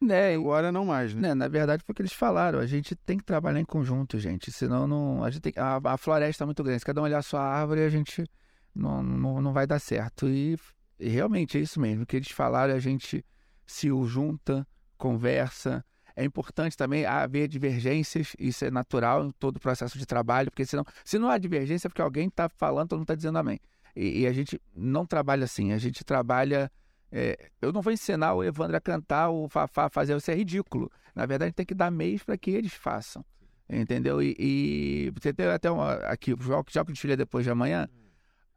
[0.00, 1.28] Né, agora não mais, né?
[1.28, 4.18] né, na verdade foi o que eles falaram, a gente tem que trabalhar em conjunto,
[4.18, 7.04] gente, senão não, a gente tem, a, a floresta é muito grande, se cada um
[7.04, 8.24] olhar a sua árvore, a gente
[8.74, 10.28] não, não, não vai dar certo.
[10.28, 10.58] E,
[10.98, 13.24] e realmente é isso mesmo, o que eles falaram, a gente
[13.66, 15.84] se junta, conversa.
[16.16, 20.64] É importante também haver divergências, isso é natural em todo o processo de trabalho, porque
[20.64, 23.58] senão, se não há divergência é porque alguém está falando, todo mundo está dizendo amém.
[23.96, 26.70] E, e a gente não trabalha assim, a gente trabalha.
[27.16, 30.34] É, eu não vou ensinar o Evandro a cantar, o Fafá a fazer, isso é
[30.34, 30.90] ridículo.
[31.14, 33.24] Na verdade, tem que dar meios para que eles façam.
[33.70, 34.20] Entendeu?
[34.20, 37.88] E, e você tem até uma, aqui, o já que desfile é depois de amanhã,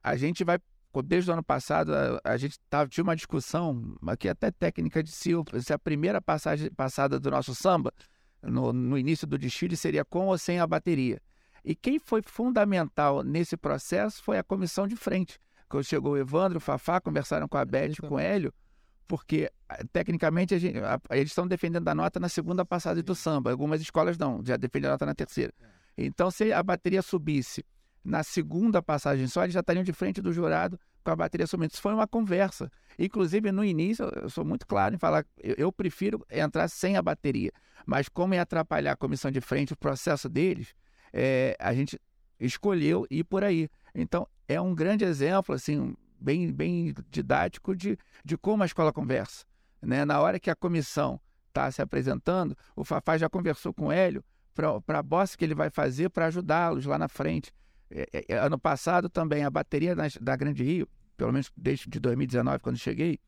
[0.04, 0.58] a gente vai.
[1.06, 5.12] Desde o ano passado, a, a gente tava, tinha uma discussão, aqui até técnica de
[5.12, 7.93] se, o- se a primeira passagem passada do nosso samba,
[8.41, 11.22] no, no início do desfile, seria com ou sem a bateria.
[11.63, 15.38] E quem foi fundamental nesse processo foi a comissão de frente.
[15.69, 18.53] Quando chegou o Evandro, o Fafá, conversaram com a Beth e com o Hélio,
[19.08, 23.13] porque ah, tecnicamente a gente- a- eles estão defendendo a nota na segunda passada do
[23.15, 23.51] samba.
[23.51, 25.53] Algumas escolas não, já defendem a nota na terceira.
[25.97, 27.65] Então, se a bateria subisse
[28.03, 31.71] na segunda passagem só, eles já estariam de frente do jurado com a bateria subindo.
[31.71, 32.71] Isso foi uma conversa.
[32.97, 36.95] Inclusive, no início, eu- eu sou muito claro em falar, eu, eu prefiro entrar sem
[36.95, 37.51] a bateria.
[37.86, 40.73] Mas como ia atrapalhar a comissão de frente, o processo deles,
[41.12, 41.99] é, a gente
[42.39, 43.69] escolheu ir por aí.
[43.95, 49.45] Então, é um grande exemplo, assim, bem, bem didático de, de como a escola conversa.
[49.81, 50.05] Né?
[50.05, 54.23] Na hora que a comissão está se apresentando, o Fafá já conversou com o Hélio
[54.53, 57.51] para a bossa que ele vai fazer para ajudá-los lá na frente.
[57.89, 61.89] É, é, é, ano passado também, a bateria nas- da Grande Rio, pelo menos desde
[61.89, 63.19] de 2019, quando cheguei,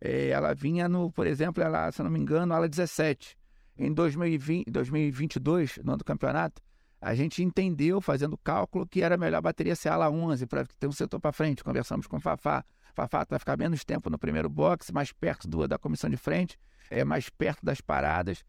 [0.00, 3.36] é, ela vinha no, por exemplo, ela, se não me engano, ala 17.
[3.78, 6.60] Em 2020, 2022, no ano do campeonato,
[7.02, 10.86] A gente entendeu, fazendo cálculo, que era melhor a bateria ser ala 11 para ter
[10.86, 11.64] um setor para frente.
[11.64, 12.64] Conversamos com o Fafá.
[12.94, 16.56] Fafá vai ficar menos tempo no primeiro box, mais perto do, da comissão de frente,
[16.88, 18.44] é mais perto das paradas.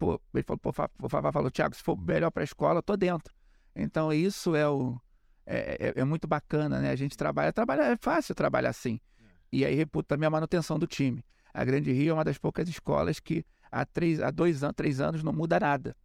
[0.00, 2.96] Pô, ele falou, pô, o Fafá falou, Thiago, se for melhor para a escola, tô
[2.96, 3.32] dentro.
[3.76, 4.98] Então isso é o
[5.46, 6.90] é, é, é, muito bacana, né?
[6.90, 8.98] A gente trabalha, trabalha é fácil trabalhar assim.
[9.52, 11.24] E aí reputa também a manutenção do time.
[11.54, 15.00] A Grande Rio é uma das poucas escolas que há três, há dois anos, três
[15.00, 15.96] anos não muda nada.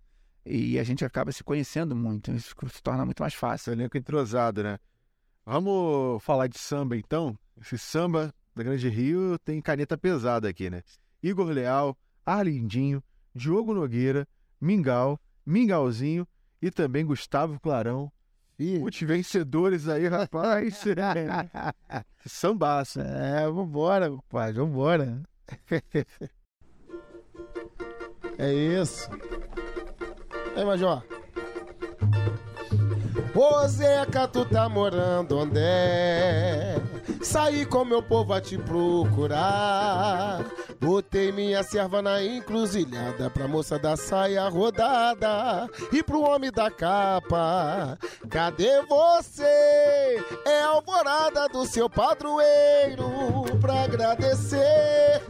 [0.49, 3.73] E a gente acaba se conhecendo muito, isso se torna muito mais fácil.
[3.73, 4.79] Elenco entrosado, né?
[5.45, 7.37] Vamos falar de samba então?
[7.59, 10.83] Esse samba da Grande Rio tem caneta pesada aqui, né?
[11.21, 14.27] Igor Leal, Arlindinho, Diogo Nogueira,
[14.59, 16.27] Mingau, Mingauzinho
[16.61, 18.11] e também Gustavo Clarão.
[18.79, 20.83] Putz, vencedores aí, rapaz.
[22.25, 22.99] Sambaço.
[22.99, 25.21] É, vambora, pai, vambora.
[28.39, 29.09] é isso.
[30.57, 31.03] Aí, Major.
[33.35, 36.77] Ô Zeca, tu tá morando onde é?
[37.21, 40.43] Saí com meu povo a te procurar.
[40.81, 47.95] Botei minha serva na encruzilhada pra moça da saia rodada e pro homem da capa.
[48.27, 49.43] Cadê você?
[50.43, 53.05] É a alvorada do seu padroeiro
[53.61, 55.21] pra agradecer.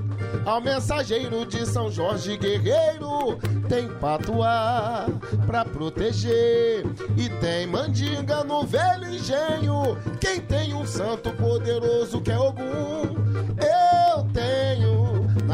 [0.48, 5.06] Ao mensageiro de São Jorge Guerreiro tem patuá
[5.46, 6.86] pra proteger
[7.18, 9.98] e tem mandinga no velho engenho.
[10.22, 13.87] Quem tem um santo poderoso que é tenho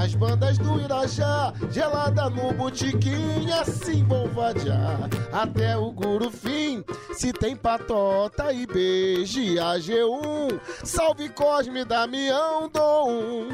[0.03, 6.83] nas bandas do Irajá, gelada no botiquim, assim vou vadiar até o Gurufim.
[7.13, 13.47] Se tem patota e beije a G1, salve Cosme, Damião, Dom.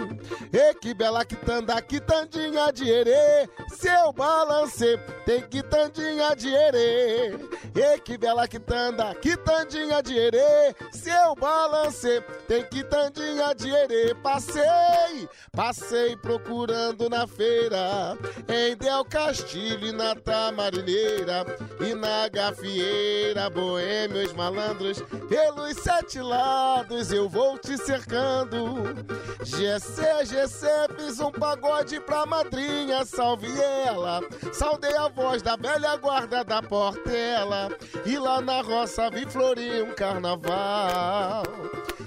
[0.52, 7.38] E que bela quitanda, quitandinha de erê, seu balance tem quitandinha de erê.
[7.76, 14.16] E que bela quitanda, quitandinha de erê, seu balance tem quitandinha de erê.
[14.16, 21.46] Passei, passei procurando na feira, em Del Castilho e na Tamarineira,
[21.80, 28.96] e na Gafieira, boêmios malandros, pelos sete lados eu vou te cercando.
[29.44, 33.50] GC, GC, fiz um pagode pra madrinha, salve
[33.86, 34.22] ela,
[34.54, 37.70] saudei a voz da velha guarda da Portela,
[38.06, 41.44] e lá na roça vi florir um carnaval.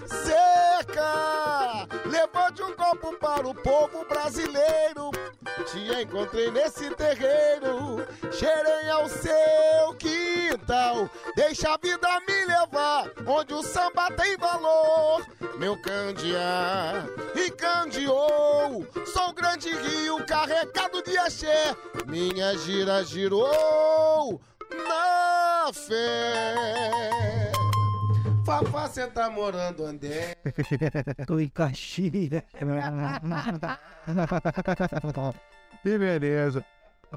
[0.06, 5.10] Seca, levante um copo para o povo brasileiro.
[5.70, 11.08] Te encontrei nesse terreiro, cheirei ao seu quintal.
[11.36, 15.24] Deixa a vida me levar, onde o samba tem valor.
[15.58, 21.76] Meu candeá e candeou, sou o grande rio carregado de axé.
[22.06, 24.40] Minha gira girou
[24.86, 27.52] na fé.
[28.44, 30.34] Fafá, você tá morando onde é?
[31.26, 32.42] Tô em Caxias.
[35.82, 36.64] Que beleza.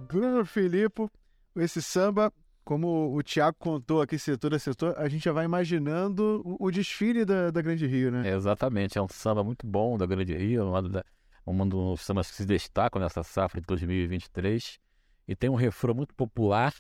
[0.08, 1.08] Bruno Filipe,
[1.56, 2.32] esse samba,
[2.64, 6.72] como o Thiago contou aqui, setor a setor, a gente já vai imaginando o, o
[6.72, 8.30] desfile da, da Grande Rio, né?
[8.30, 11.04] É, exatamente, é um samba muito bom da Grande Rio, um, da,
[11.48, 14.80] um dos sambas que se destacam nessa safra de 2023.
[15.28, 16.74] E tem um refrão muito popular,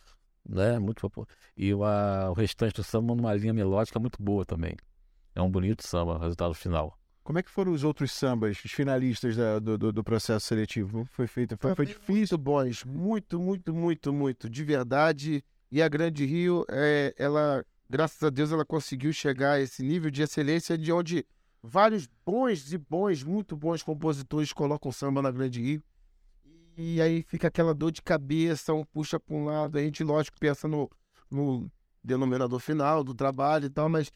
[0.47, 0.79] né?
[0.79, 1.27] Muito popular.
[1.57, 4.75] E o, a, o restante do samba numa linha melódica muito boa também.
[5.33, 6.97] É um bonito samba, o resultado final.
[7.23, 11.05] Como é que foram os outros sambas, os finalistas da- do, do, do processo seletivo?
[11.11, 12.37] Foi feito, foi, foi difícil.
[12.37, 15.43] Muito bons, muito, muito, muito, muito, de verdade.
[15.71, 20.11] E a Grande Rio, é, ela, graças a Deus, ela conseguiu chegar a esse nível
[20.11, 21.25] de excelência de onde
[21.63, 25.83] vários bons e bons, muito bons compositores colocam samba na Grande Rio.
[26.77, 30.37] E aí fica aquela dor de cabeça, um puxa para um lado, a gente, lógico,
[30.39, 30.89] pensa no,
[31.31, 31.71] no
[32.03, 34.11] denominador final do trabalho e tal, mas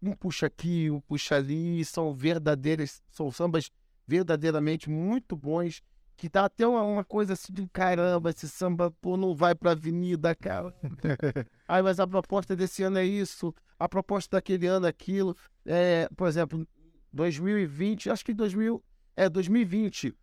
[0.00, 3.70] um puxa aqui, um puxa ali, são verdadeiras, são sambas
[4.06, 5.82] verdadeiramente muito bons,
[6.16, 9.72] que dá até uma, uma coisa assim de caramba, esse samba, pô, não vai pra
[9.72, 10.74] avenida, cara.
[11.68, 15.36] Ai, mas a proposta desse ano é isso, a proposta daquele ano é aquilo.
[15.64, 16.66] É, por exemplo,
[17.12, 18.82] 2020, acho que 2000,
[19.16, 20.14] é 2020,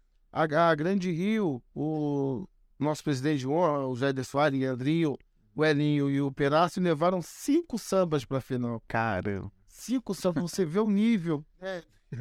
[0.43, 5.17] a, a Grande Rio, o nosso presidente João, o Jair Soares, o Andrinho,
[5.55, 8.81] o Elinho e o Perácio levaram cinco sambas pra final.
[8.87, 9.51] Caramba.
[9.67, 11.45] Cinco sambas, você vê o nível.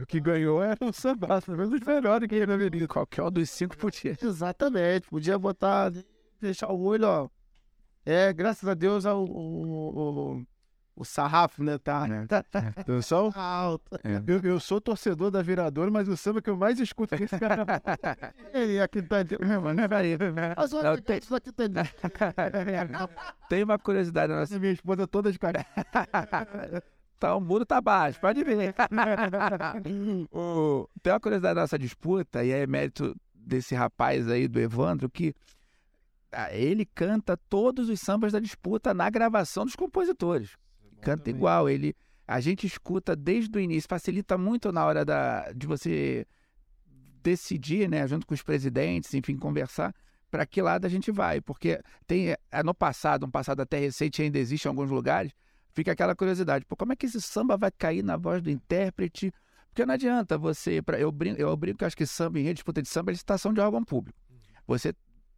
[0.01, 2.87] O que ganhou era o samba, um dos melhores que ia na avenida.
[2.89, 4.17] Qualquer um dos cinco podia.
[4.23, 5.93] Exatamente, podia botar,
[6.41, 7.29] deixar o olho, ó.
[8.05, 10.47] É, graças a Deus, o, o, o-
[10.97, 11.77] o sarrafo, né?
[11.79, 13.33] Tá, tá, tá Atenção.
[13.35, 13.99] alto.
[14.27, 17.39] Eu, eu sou torcedor da Viradora, mas o samba que eu mais escuto aqui esse
[17.39, 17.65] cara.
[18.55, 19.25] Ele aqui tá.
[19.25, 21.09] Tem- aqui tá.
[23.49, 24.59] Tem uma curiosidade na nossa.
[24.59, 25.65] Minha esposa toda de cara.
[27.17, 28.75] Tá, o muro tá baixo, pode ver.
[30.31, 35.09] O- Tem uma curiosidade da nossa disputa, e é mérito desse rapaz aí, do Evandro,
[35.09, 35.35] que
[36.33, 40.51] ah, ele canta todos os sambas da disputa na gravação dos compositores.
[41.01, 41.95] Canta igual, ele.
[42.27, 46.27] A gente escuta desde o início, facilita muito na hora da, de você
[47.23, 49.95] decidir, né, junto com os presidentes, enfim, conversar
[50.31, 54.21] para que lado a gente vai, porque tem é, no passado, um passado até recente
[54.21, 55.33] ainda existe em alguns lugares,
[55.73, 59.33] fica aquela curiosidade, pô, como é que esse samba vai cair na voz do intérprete?
[59.69, 62.83] Porque não adianta você, pra, eu brinco, eu brinco que acho que samba em disputa
[62.83, 64.19] de samba é licitação de órgão público.
[64.67, 64.93] Você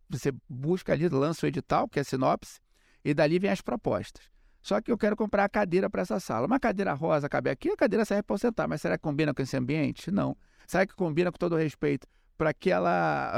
[0.08, 2.60] você busca ali, lança o edital, que é a sinopse,
[3.04, 4.24] e dali vem as propostas.
[4.66, 6.44] Só que eu quero comprar a cadeira para essa sala.
[6.44, 9.40] Uma cadeira rosa cabe aqui, a cadeira serve para sentar, mas será que combina com
[9.40, 10.10] esse ambiente?
[10.10, 10.36] Não.
[10.66, 12.04] Será que combina com todo o respeito
[12.36, 12.52] para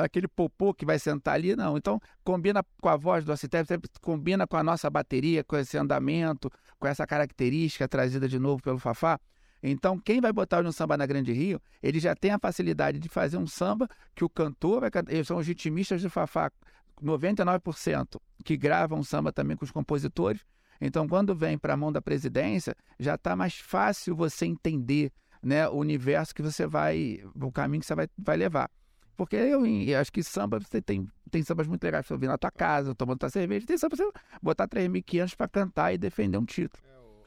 [0.03, 1.55] aquele popô que vai sentar ali?
[1.55, 1.77] Não.
[1.77, 3.69] Então, combina com a voz do assistente,
[4.01, 8.79] combina com a nossa bateria, com esse andamento, com essa característica trazida de novo pelo
[8.79, 9.21] Fafá.
[9.63, 13.09] Então, quem vai botar no samba na Grande Rio, ele já tem a facilidade de
[13.11, 15.13] fazer um samba que o cantor vai cantar.
[15.13, 16.51] Eles são os ritmistas do Fafá,
[17.03, 20.41] 99% que gravam samba também com os compositores.
[20.81, 25.13] Então, quando vem para a mão da presidência, já está mais fácil você entender
[25.43, 28.71] né, o universo que você vai, o caminho que você vai, vai levar.
[29.17, 32.39] Porque eu, eu acho que samba, você tem, tem sambas muito legais para ouvir na
[32.39, 34.09] tua casa, tomando tua cerveja, tem samba você
[34.41, 36.81] botar 3.500 para cantar e defender um título.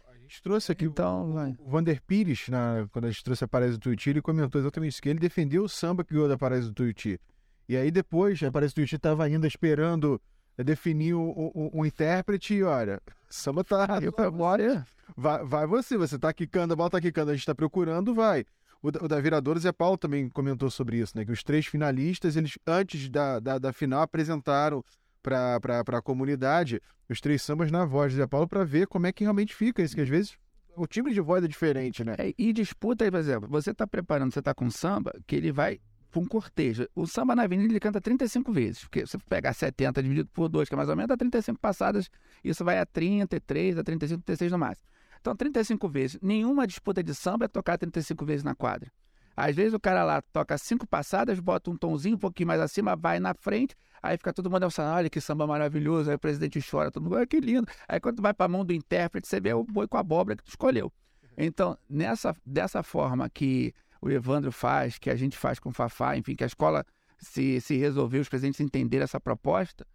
[0.08, 1.54] A gente trouxe aqui Então, vai.
[1.60, 4.94] o Vander Pires, na, quando a gente trouxe a Paraíso do Tuiuti, ele comentou exatamente
[4.94, 7.20] isso, que ele defendeu o samba que ganhou da Paraíso do Tuiuti.
[7.68, 10.22] E aí depois, a Paraíso do Tuiuti estava ainda esperando
[10.58, 14.00] eh, definir o, o, o intérprete e olha, o samba tá...
[14.02, 14.86] Eu bora.
[15.16, 18.46] Vai, vai você, você tá quicando, a bola tá quicando, a gente tá procurando, vai.
[18.82, 21.26] O, da- o da Viradora, Zé Paulo também comentou sobre isso, né?
[21.26, 24.84] Que os três finalistas, eles, antes da, da, da final, apresentaram
[25.22, 25.60] para
[25.98, 29.24] a comunidade os três sambas na voz de Zé Paulo para ver como é que
[29.24, 30.36] realmente fica isso, que às vezes
[30.76, 32.16] o timbre de voz é diferente, né?
[32.18, 35.52] É, e disputa aí, por exemplo, você está preparando, você está com samba, que ele
[35.52, 35.80] vai
[36.12, 36.88] para um cortejo.
[36.94, 40.50] O samba na avenida ele canta 35 vezes, porque se você pegar 70 dividido por
[40.50, 42.10] 2, que é mais ou menos, dá 35 passadas,
[42.44, 44.88] isso vai a 33, a 35, 36 no máximo.
[45.20, 46.20] Então, 35 vezes.
[46.22, 48.92] Nenhuma disputa de samba é tocar 35 vezes na quadra.
[49.36, 52.96] Às vezes o cara lá toca cinco passadas, bota um tomzinho um pouquinho mais acima,
[52.96, 56.60] vai na frente, aí fica todo mundo emocionado, olha que samba maravilhoso, aí o presidente
[56.62, 57.66] chora, todo mundo, olha que lindo.
[57.88, 60.36] Aí quando vai para a mão do intérprete, você vê o boi com a abóbora
[60.36, 60.92] que tu escolheu.
[61.38, 66.18] Então, nessa, dessa forma que o Evandro faz, que a gente faz com o Fafá,
[66.18, 66.86] enfim, que a escola
[67.20, 69.86] se, se resolveu, os presidentes entenderam essa proposta,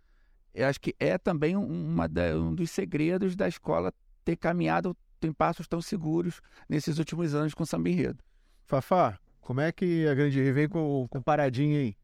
[0.54, 3.92] eu acho que é também um- uma da- um dos segredos da escola
[4.24, 8.22] ter caminhado em passos tão seguros nesses últimos anos com o samba enredo.
[8.64, 11.96] Fafá, como é que a Grande Rio vem com, com paradinha aí?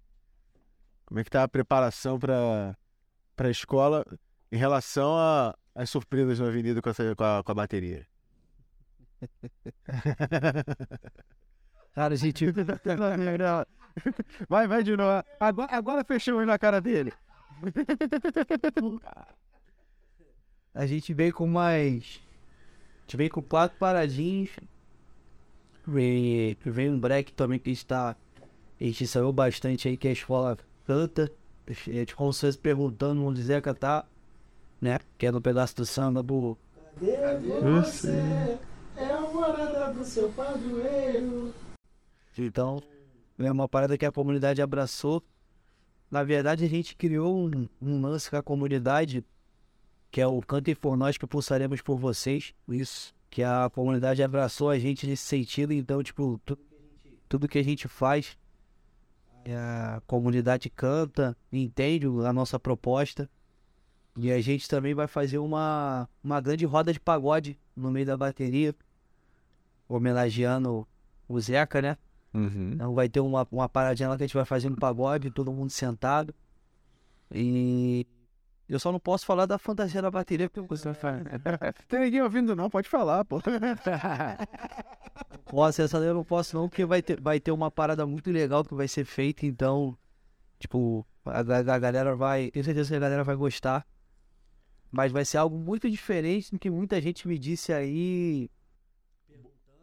[1.07, 2.77] Como é que tá a preparação para
[3.39, 4.05] a escola
[4.51, 8.07] em relação a- às surpresas na avenida com, essa, com, a, com a bateria?
[11.95, 12.47] Cara, a gente.
[14.49, 15.23] Vai, vai de novo.
[15.39, 17.13] Agora, agora fechou na cara dele.
[20.75, 22.23] A gente veio com mais.
[23.01, 24.51] A gente veio com quatro paradinhos.
[25.87, 28.17] Veio, veio um break também que está.
[28.81, 31.31] A gente saiu bastante aí que a escola canta.
[31.69, 34.09] A gente como vocês perguntando onde Zé cantar,
[34.81, 34.99] né?
[35.19, 36.57] Que é no pedaço do samba do.
[36.99, 38.59] Você
[38.97, 41.53] é a morada do seu padroeiro.
[42.39, 42.83] Então,
[43.39, 45.23] é uma parada que a comunidade abraçou.
[46.11, 49.25] Na verdade, a gente criou um, um lance com a comunidade,
[50.11, 52.55] que é o Cantem por Nós que Pulsaremos por Vocês.
[52.69, 53.15] Isso.
[53.31, 55.73] Que a comunidade abraçou a gente nesse sentido.
[55.73, 56.59] Então, tipo, tu-
[57.29, 58.37] tudo que a gente faz,
[59.45, 63.29] é a comunidade canta, entende a nossa proposta.
[64.17, 68.15] E a gente também vai fazer uma, uma grande roda de pagode no meio da
[68.15, 68.75] bateria,
[69.89, 70.87] homenageando
[71.27, 71.97] o Zeca, né?
[72.73, 75.53] Então vai ter uma, uma paradinha lá que a gente vai fazer um pagode, todo
[75.53, 76.35] mundo sentado.
[77.31, 78.07] E
[78.69, 81.25] eu só não posso falar da fantasia da bateria, porque você vai falar.
[81.89, 83.41] Tem ninguém ouvindo não, pode falar, pô.
[85.53, 88.31] Nossa, essa daí eu não posso não, porque vai ter, vai ter uma parada muito
[88.31, 89.97] legal que vai ser feita, então,
[90.59, 92.51] tipo, a, a galera vai.
[92.51, 93.87] Tenho certeza que a galera vai gostar.
[94.91, 98.51] Mas vai ser algo muito diferente do que muita gente me disse aí.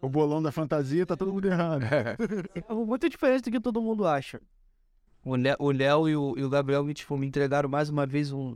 [0.02, 1.84] O bolão da fantasia tá todo mundo errado.
[1.84, 4.42] É algo muito diferente do que todo mundo acha.
[5.26, 8.06] O Lé- o Léo e o, e o Gabriel me, tipo, me entregaram mais uma
[8.06, 8.56] vez um-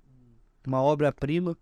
[0.66, 1.58] uma obra-prima.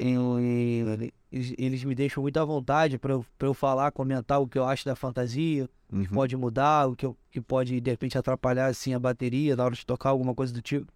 [0.00, 4.46] E- eles, eles me deixam muito à vontade para eu, pra eu falar, comentar o
[4.48, 7.90] que eu acho da fantasia, o que pode mudar, o que, eu- que pode de
[7.90, 10.90] repente atrapalhar assim a bateria na hora de tocar alguma coisa do tipo.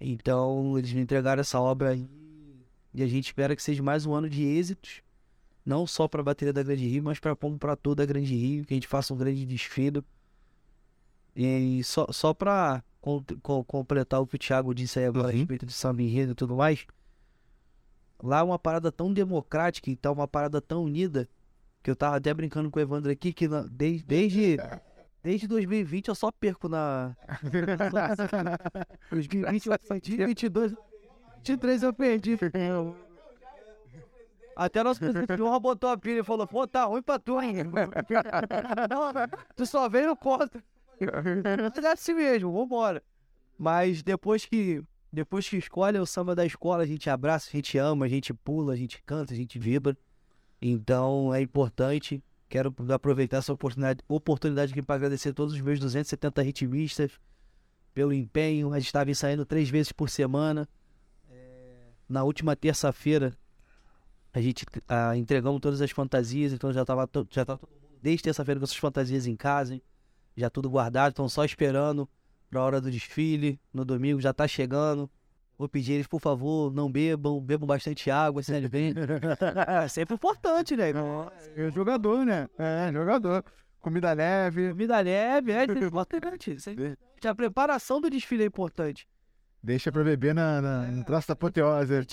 [0.00, 2.08] Então eles me entregaram essa obra aí
[2.94, 5.02] e a gente espera que seja mais um ano de êxitos,
[5.66, 8.64] não só para a bateria da Grande Rio, mas para para toda a Grande Rio,
[8.64, 10.00] que a gente faça um grande desfile.
[11.34, 12.82] E só, só para
[13.66, 15.36] completar o que o Thiago disse aí agora a Uhum.
[15.38, 16.86] respeito de samba enredo e tudo mais,
[18.22, 21.28] lá é uma parada tão democrática e tá uma parada tão unida,
[21.82, 24.56] que eu tava até brincando com o Evandro aqui, que na- desde, desde,
[25.22, 27.14] desde 2020 eu só perco na...
[29.10, 32.36] 2020, 2022, 2023 eu perdi.
[34.56, 37.38] Até nosso presidente de honra botou a pilha e falou, pô, tá ruim pra tu,
[37.42, 37.56] hein?
[39.54, 40.64] tu só veio no contra.
[41.74, 43.02] Mas é assim mesmo, vambora.
[43.58, 44.82] Mas depois que
[45.12, 48.32] depois que escolhe o samba da escola, a gente abraça, a gente ama, a gente
[48.32, 49.96] pula, a gente canta, a gente vibra.
[50.60, 52.22] Então é importante.
[52.48, 57.12] Quero aproveitar essa oportunidade, oportunidade aqui para agradecer todos os meus 270 ritmistas
[57.92, 58.72] pelo empenho.
[58.72, 60.68] A gente estava ensaiando três vezes por semana.
[61.30, 63.36] É, Na última terça-feira,
[64.36, 68.24] a gente ah, entregamos todas as fantasias, então já estava já tava todo mundo desde
[68.24, 69.82] terça-feira com essas fantasias em casa, hein?
[70.36, 72.06] já tudo guardado, estão só esperando
[72.50, 73.58] para a hora do desfile.
[73.72, 75.10] No domingo já tá chegando.
[75.58, 78.92] Vou pedir eles, por favor, não bebam, bebam bastante água, se bem.
[79.82, 80.90] É sempre importante, né?
[81.56, 82.46] É jogador, né?
[82.58, 83.42] É, jogador.
[83.80, 84.68] Comida leve.
[84.68, 86.56] Comida leve, é isso é importante.
[87.24, 89.08] É- A preparação do desfile é importante.
[89.62, 92.04] Deixa pra beber na, na, no traço da apoteose.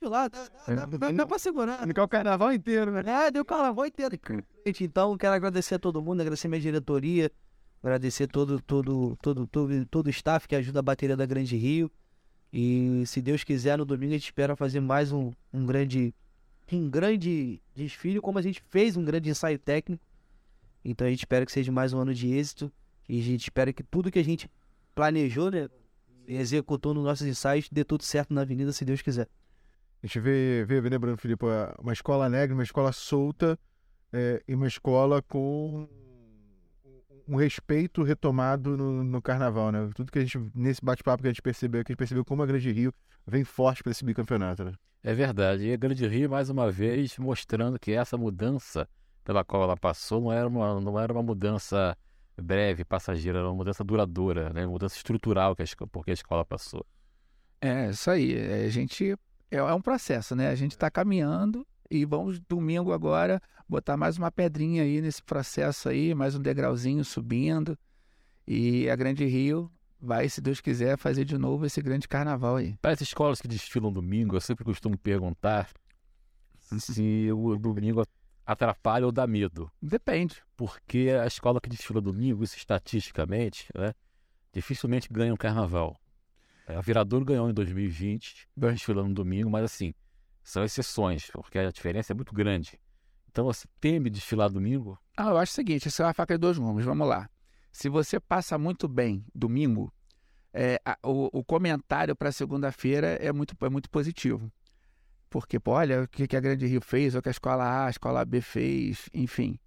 [0.00, 1.86] Desfilar, dá, dá, dá, dá, dá pra segurar.
[1.86, 3.02] Ficar o carnaval inteiro, né?
[3.06, 4.18] É, deu carnaval inteiro.
[4.66, 7.30] Gente, então, quero agradecer a todo mundo, agradecer minha diretoria,
[7.82, 11.90] agradecer todo, todo, todo, todo, todo o staff que ajuda a bateria da Grande Rio.
[12.52, 16.14] E se Deus quiser, no domingo a gente espera fazer mais um, um grande
[16.72, 20.02] um grande desfile, como a gente fez um grande ensaio técnico.
[20.84, 22.72] Então a gente espera que seja mais um ano de êxito.
[23.08, 24.50] E a gente espera que tudo que a gente
[24.94, 25.68] planejou, né?
[26.26, 29.28] E executou nos nossos ensaios, dê tudo certo na avenida, se Deus quiser.
[30.06, 31.44] A gente vê, vê, vê lembrando, Filipe,
[31.80, 33.58] uma escola alegre, uma escola solta
[34.12, 35.88] é, e uma escola com
[37.26, 39.90] um respeito retomado no, no carnaval, né?
[39.96, 42.40] Tudo que a gente, nesse bate-papo que a gente percebeu, que a gente percebeu como
[42.40, 42.94] a Grande Rio
[43.26, 44.74] vem forte para esse bicampeonato, né?
[45.02, 45.66] É verdade.
[45.66, 48.88] E a Grande Rio, mais uma vez, mostrando que essa mudança
[49.24, 51.98] pela qual ela passou não era uma, não era uma mudança
[52.40, 54.66] breve, passageira, era uma mudança duradoura, né?
[54.66, 56.86] Uma mudança estrutural que a, porque a escola passou.
[57.60, 58.36] É, isso aí.
[58.36, 59.16] É, A gente
[59.50, 60.48] é, é um processo, né?
[60.48, 65.88] A gente está caminhando e vamos domingo agora botar mais uma pedrinha aí nesse processo
[65.88, 67.78] aí, mais um degrauzinho subindo.
[68.46, 69.70] E a Grande Rio
[70.00, 72.76] vai, se Deus quiser, fazer de novo esse grande carnaval aí.
[72.80, 75.68] Para as escolas que desfilam domingo, eu sempre costumo perguntar
[76.58, 78.04] se o domingo
[78.44, 79.70] atrapalha ou dá medo.
[79.82, 80.42] Depende.
[80.56, 83.92] Porque a escola que desfila domingo, isso estatisticamente, né,
[84.52, 85.96] dificilmente ganha um carnaval.
[86.66, 89.94] É, A Viradouro ganhou em 2020, desfilando no domingo, mas assim,
[90.42, 92.78] são exceções, porque a diferença é muito grande.
[93.30, 94.98] Então você teme desfilar domingo?
[95.16, 96.84] Ah, eu acho o seguinte, isso é uma faca de dois gumes.
[96.84, 97.28] Vamos lá.
[97.70, 99.92] Se você passa muito bem domingo,
[100.52, 104.50] é, a- o, o comentário para segunda-feira é muito, é muito positivo.
[105.28, 107.86] Porque, pô, olha o que, que a Grande Rio fez, o que a escola A,
[107.86, 109.58] a escola B fez, enfim.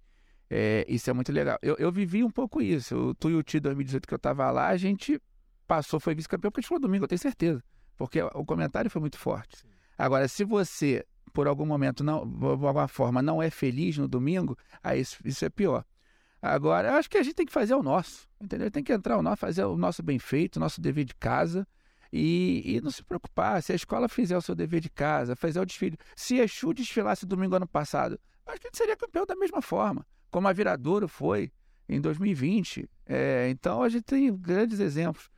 [0.48, 1.58] É, isso é muito legal.
[1.62, 2.96] Eu, eu vivi um pouco isso.
[2.96, 5.20] O Tuiuti 2018 que eu estava lá, a gente
[5.70, 7.62] passou, foi vice-campeão porque a gente falou domingo, eu tenho certeza.
[7.96, 9.64] Porque o comentário foi muito forte.
[9.96, 14.58] Agora, se você, por algum momento, não, de alguma forma, não é feliz no domingo,
[14.82, 15.84] aí isso, isso é pior.
[16.42, 18.68] Agora, eu acho que a gente tem que fazer o nosso, entendeu?
[18.68, 21.64] Tem que entrar o nosso, fazer o nosso bem feito, o nosso dever de casa
[22.12, 23.62] e, e não se preocupar.
[23.62, 25.96] Se a escola fizer o seu dever de casa, fazer o desfile.
[26.16, 29.62] Se a Exu desfilasse domingo ano passado, acho que a gente seria campeão da mesma
[29.62, 31.52] forma, como a Viradouro foi
[31.88, 32.90] em 2020.
[33.06, 35.30] É, então, a gente tem grandes exemplos.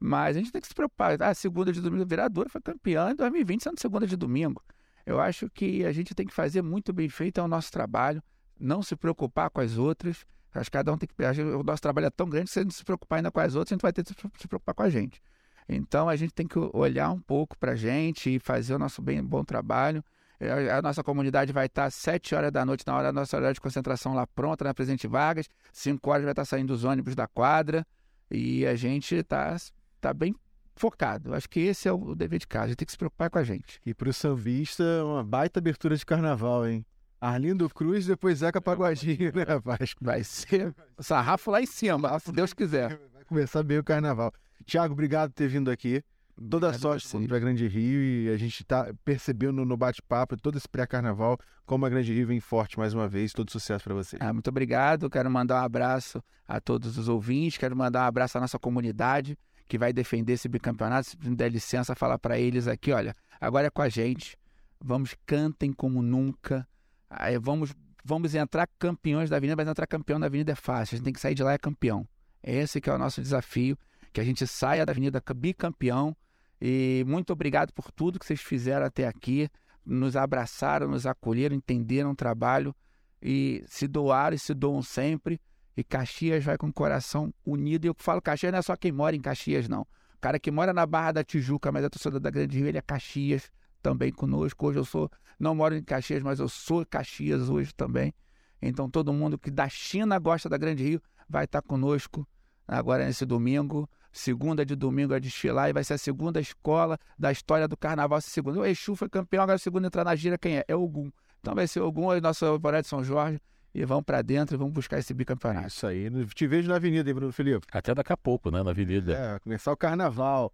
[0.00, 1.20] Mas a gente tem que se preocupar.
[1.22, 4.62] Ah, segunda de domingo, a Viradouro foi campeã em 2020, sendo segunda de domingo.
[5.04, 8.22] Eu acho que a gente tem que fazer muito bem feito é o nosso trabalho,
[8.58, 10.24] não se preocupar com as outras.
[10.54, 11.24] Acho que cada um tem que.
[11.24, 13.40] a O nosso trabalho é tão grande que se a gente se preocupar ainda com
[13.40, 15.22] as outras, a gente vai ter que se preocupar com a gente.
[15.68, 19.00] Então a gente tem que olhar um pouco para a gente e fazer o nosso
[19.00, 20.02] bem, bom trabalho.
[20.40, 23.36] É, A nossa comunidade vai estar às 7 horas da noite, na hora da nossa
[23.36, 25.48] hora de concentração lá pronta, na Presidente Vargas.
[25.72, 27.86] 5 horas vai estar saindo os ônibus da quadra.
[28.30, 29.56] E a gente está
[30.00, 30.34] tá bem
[30.74, 31.34] focado.
[31.34, 32.64] Acho que esse é o dever de casa.
[32.64, 33.80] A gente tem que se preocupar com a gente.
[33.84, 36.84] E pro sambista, uma baita abertura de carnaval, hein?
[37.20, 39.94] Arlindo Cruz, depois Zeca Pagodinho, né, rapaz?
[40.00, 42.98] Vai ser sarrafo lá em cima, se Deus quiser.
[43.12, 44.32] Vai começar bem o carnaval.
[44.64, 46.02] Tiago, obrigado por ter vindo aqui.
[46.48, 50.38] Toda a Obrigado sorte para a Grande Rio e a gente tá percebendo no bate-papo
[50.38, 53.34] todo esse pré-carnaval como a Grande Rio vem forte mais uma vez.
[53.34, 54.20] Todo sucesso para vocês.
[54.22, 55.10] Ah, muito obrigado.
[55.10, 57.58] Quero mandar um abraço a todos os ouvintes.
[57.58, 59.36] Quero mandar um abraço à nossa comunidade
[59.70, 61.10] que vai defender esse bicampeonato.
[61.10, 64.36] Se me der licença, falar para eles aqui: olha, agora é com a gente.
[64.82, 66.66] Vamos, cantem como nunca.
[67.08, 67.72] Aí vamos,
[68.04, 70.94] vamos entrar campeões da Avenida, mas entrar campeão da Avenida é fácil.
[70.94, 72.04] A gente tem que sair de lá é campeão.
[72.42, 73.78] Esse que é o nosso desafio,
[74.12, 76.16] que a gente saia da Avenida bicampeão.
[76.60, 79.48] E muito obrigado por tudo que vocês fizeram até aqui.
[79.86, 82.74] Nos abraçaram, nos acolheram, entenderam o trabalho
[83.22, 85.40] e se doaram e se doam sempre.
[85.76, 87.84] E Caxias vai com o coração unido.
[87.84, 89.82] E eu falo Caxias não é só quem mora em Caxias, não.
[89.82, 92.78] O cara que mora na Barra da Tijuca, mas é torcedor da Grande Rio, ele
[92.78, 93.50] é Caxias
[93.82, 94.66] também conosco.
[94.66, 98.12] Hoje eu sou, não moro em Caxias, mas eu sou Caxias hoje também.
[98.60, 102.26] Então todo mundo que da China gosta da Grande Rio vai estar conosco
[102.68, 103.88] agora nesse domingo.
[104.12, 108.18] Segunda de domingo é desfilar e vai ser a segunda escola da história do carnaval.
[108.18, 108.60] Essa segunda.
[108.60, 110.64] O Exu foi campeão, agora a segunda entrar na gira, quem é?
[110.66, 111.10] É o Ogum.
[111.40, 113.40] Então vai ser o Ogum, é nosso Alvorada de São Jorge.
[113.74, 115.68] E vamos para dentro e vamos buscar esse bicampeonato.
[115.68, 116.10] isso aí.
[116.34, 117.66] Te vejo na avenida, hein, Bruno Felipe?
[117.72, 119.12] Até daqui a pouco, né, na Avenida.
[119.12, 120.52] É, começar o carnaval.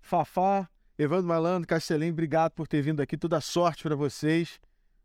[0.00, 3.16] Fafá, Evandro Malandro, Castelém, obrigado por ter vindo aqui.
[3.16, 4.60] Toda sorte para vocês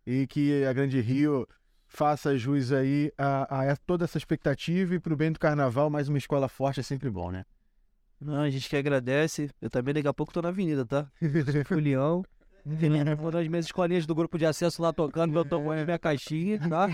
[0.05, 1.47] e que a Grande Rio
[1.88, 6.18] faça jus aí a, a toda essa expectativa e pro bem do carnaval, mais uma
[6.18, 7.45] escola forte é sempre bom, né?
[8.20, 9.49] Não, a gente que agradece.
[9.62, 11.10] Eu também daqui a pouco tô na avenida, tá?
[11.66, 12.24] Fulião.
[13.18, 16.88] Vou nas minhas escolinhas do grupo de acesso lá tocando, meu tamanho, minha caixinha, tá?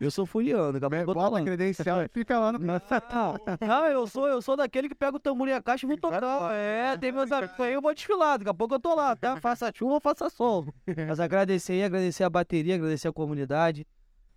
[0.00, 1.44] Eu sou fuliano, a eu tô Bola lá.
[1.44, 2.58] credencial e fica lá no.
[3.60, 5.98] Não, eu sou, eu sou daquele que pega o tambor e a caixa e vou
[5.98, 6.54] tocar.
[6.54, 8.38] É, tem meus amigos aí, eu vou desfilar.
[8.38, 9.36] Daqui a pouco eu tô lá, tá?
[9.36, 10.66] Faça chuva, faça sol.
[11.06, 13.86] Mas agradecer aí, agradecer a bateria, agradecer a comunidade,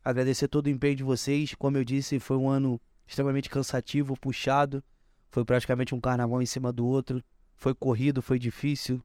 [0.03, 1.55] agradecer todo o empenho de vocês.
[1.55, 4.83] Como eu disse, foi um ano extremamente cansativo, puxado.
[5.29, 7.23] Foi praticamente um carnaval em cima do outro.
[7.55, 9.01] Foi corrido, foi difícil.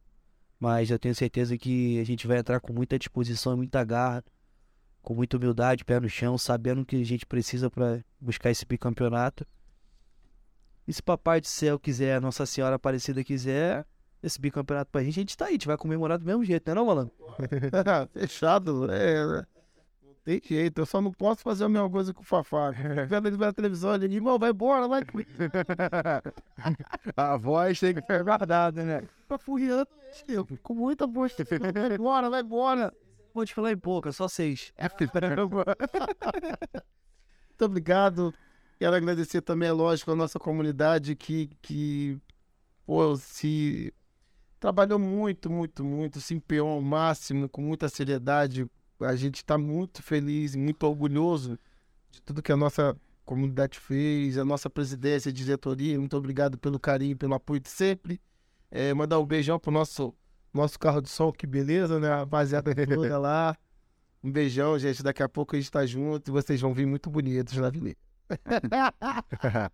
[0.58, 4.24] Mas eu tenho certeza que a gente vai entrar com muita disposição muita garra,
[5.02, 9.46] com muita humildade, pé no chão, sabendo que a gente precisa para buscar esse bicampeonato.
[10.86, 13.86] E se Papai do Céu quiser, Nossa Senhora Aparecida quiser,
[14.22, 16.66] esse bicampeonato pra gente, a gente tá aí, a gente vai comemorar do mesmo jeito,
[16.66, 17.14] né não, malandro?
[18.12, 19.46] Fechado, é.
[20.28, 22.70] Tem jeito, eu só não posso fazer a mesma coisa com o Fafá.
[23.08, 25.00] Vendo ele na televisão, ele diz, irmão, vai embora, vai.
[27.16, 29.08] A voz tem que É verdade, né?
[29.26, 29.88] Tá furriando,
[30.28, 31.34] eu, com muita voz.
[31.72, 32.92] Vai embora, vai embora.
[33.32, 34.70] Vou te falar em pouca, só seis.
[37.48, 38.34] Muito obrigado.
[38.78, 42.20] Quero agradecer também, é lógico, a nossa comunidade que, que
[42.84, 43.94] pô, se
[44.60, 48.68] trabalhou muito, muito, muito, se empenhou ao máximo, com muita seriedade.
[49.00, 51.58] A gente está muito feliz, muito orgulhoso
[52.10, 55.98] de tudo que a nossa comunidade fez, a nossa presidência, diretoria.
[55.98, 58.20] Muito obrigado pelo carinho, pelo apoio de sempre.
[58.70, 60.14] É, mandar um beijão pro nosso,
[60.52, 62.08] nosso carro de som, que beleza, né?
[62.08, 63.56] A rapaziada toda lá.
[64.22, 65.02] Um beijão, gente.
[65.02, 67.98] Daqui a pouco a gente tá junto e vocês vão vir muito bonitos na avenida.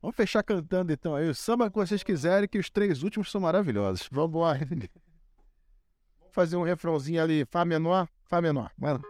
[0.00, 3.40] Vamos fechar cantando então aí o samba que vocês quiserem, que os três últimos são
[3.40, 4.08] maravilhosos.
[4.10, 4.58] Vamos embora.
[4.68, 5.01] Vamos
[6.32, 8.70] fazer um refrãozinho ali, Fá menor, Fá menor.
[8.76, 9.00] Vai lá.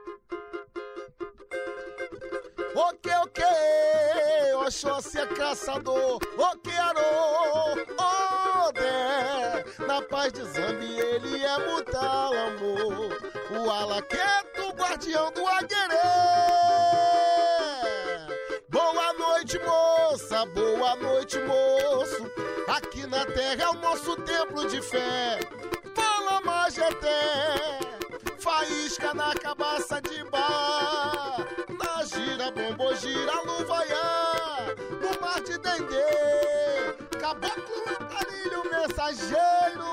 [2.75, 3.45] Ok, ok,
[4.66, 7.73] Oxóssi é caçador, ok, arô,
[8.66, 13.11] ode, na paz de Zambi ele é mutalambo,
[13.51, 15.97] o alaqueto, guardião do aguerê.
[18.70, 22.31] Boa noite, moça, boa noite, moço,
[22.68, 25.39] aqui na terra é o nosso templo de fé,
[28.39, 31.37] faísca na cabaça de bar,
[31.68, 34.66] na gira, bombo, gira, luvaiá,
[35.01, 39.93] no mar de Dendê, caboclo, carilho, mensageiro.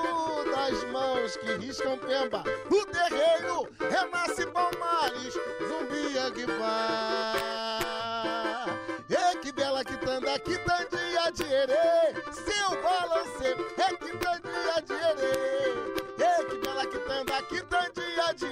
[0.52, 5.34] Das mãos que riscam pemba, o terreiro, renasce palmares,
[5.68, 7.36] zumbi aguibar.
[9.10, 11.99] Ei, que bela quitanda, quitandinha de herê,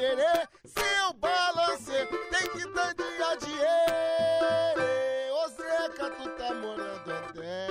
[0.07, 5.31] herê, seu balancê, tem quitandinha de herê.
[5.31, 7.67] Ô Zeca, tu tá morando até.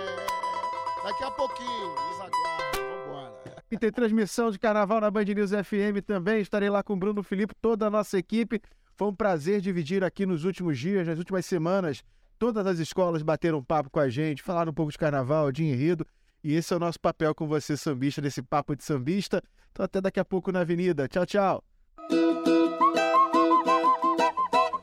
[1.05, 3.64] Daqui a pouquinho, nos aguarda, vambora.
[3.70, 6.41] E tem transmissão de carnaval na Band News FM também.
[6.41, 8.61] Estarei lá com o Bruno Felipe, toda a nossa equipe.
[8.95, 12.03] Foi um prazer dividir aqui nos últimos dias, nas últimas semanas.
[12.39, 16.07] Todas as escolas bateram papo com a gente, falaram um pouco de carnaval, de enredo.
[16.45, 19.43] E esse é o nosso papel com você, sambista, nesse papo de sambista.
[19.72, 21.09] Então até daqui a pouco na Avenida.
[21.09, 21.64] Tchau, tchau.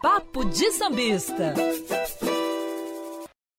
[0.01, 1.53] Papo de sambista.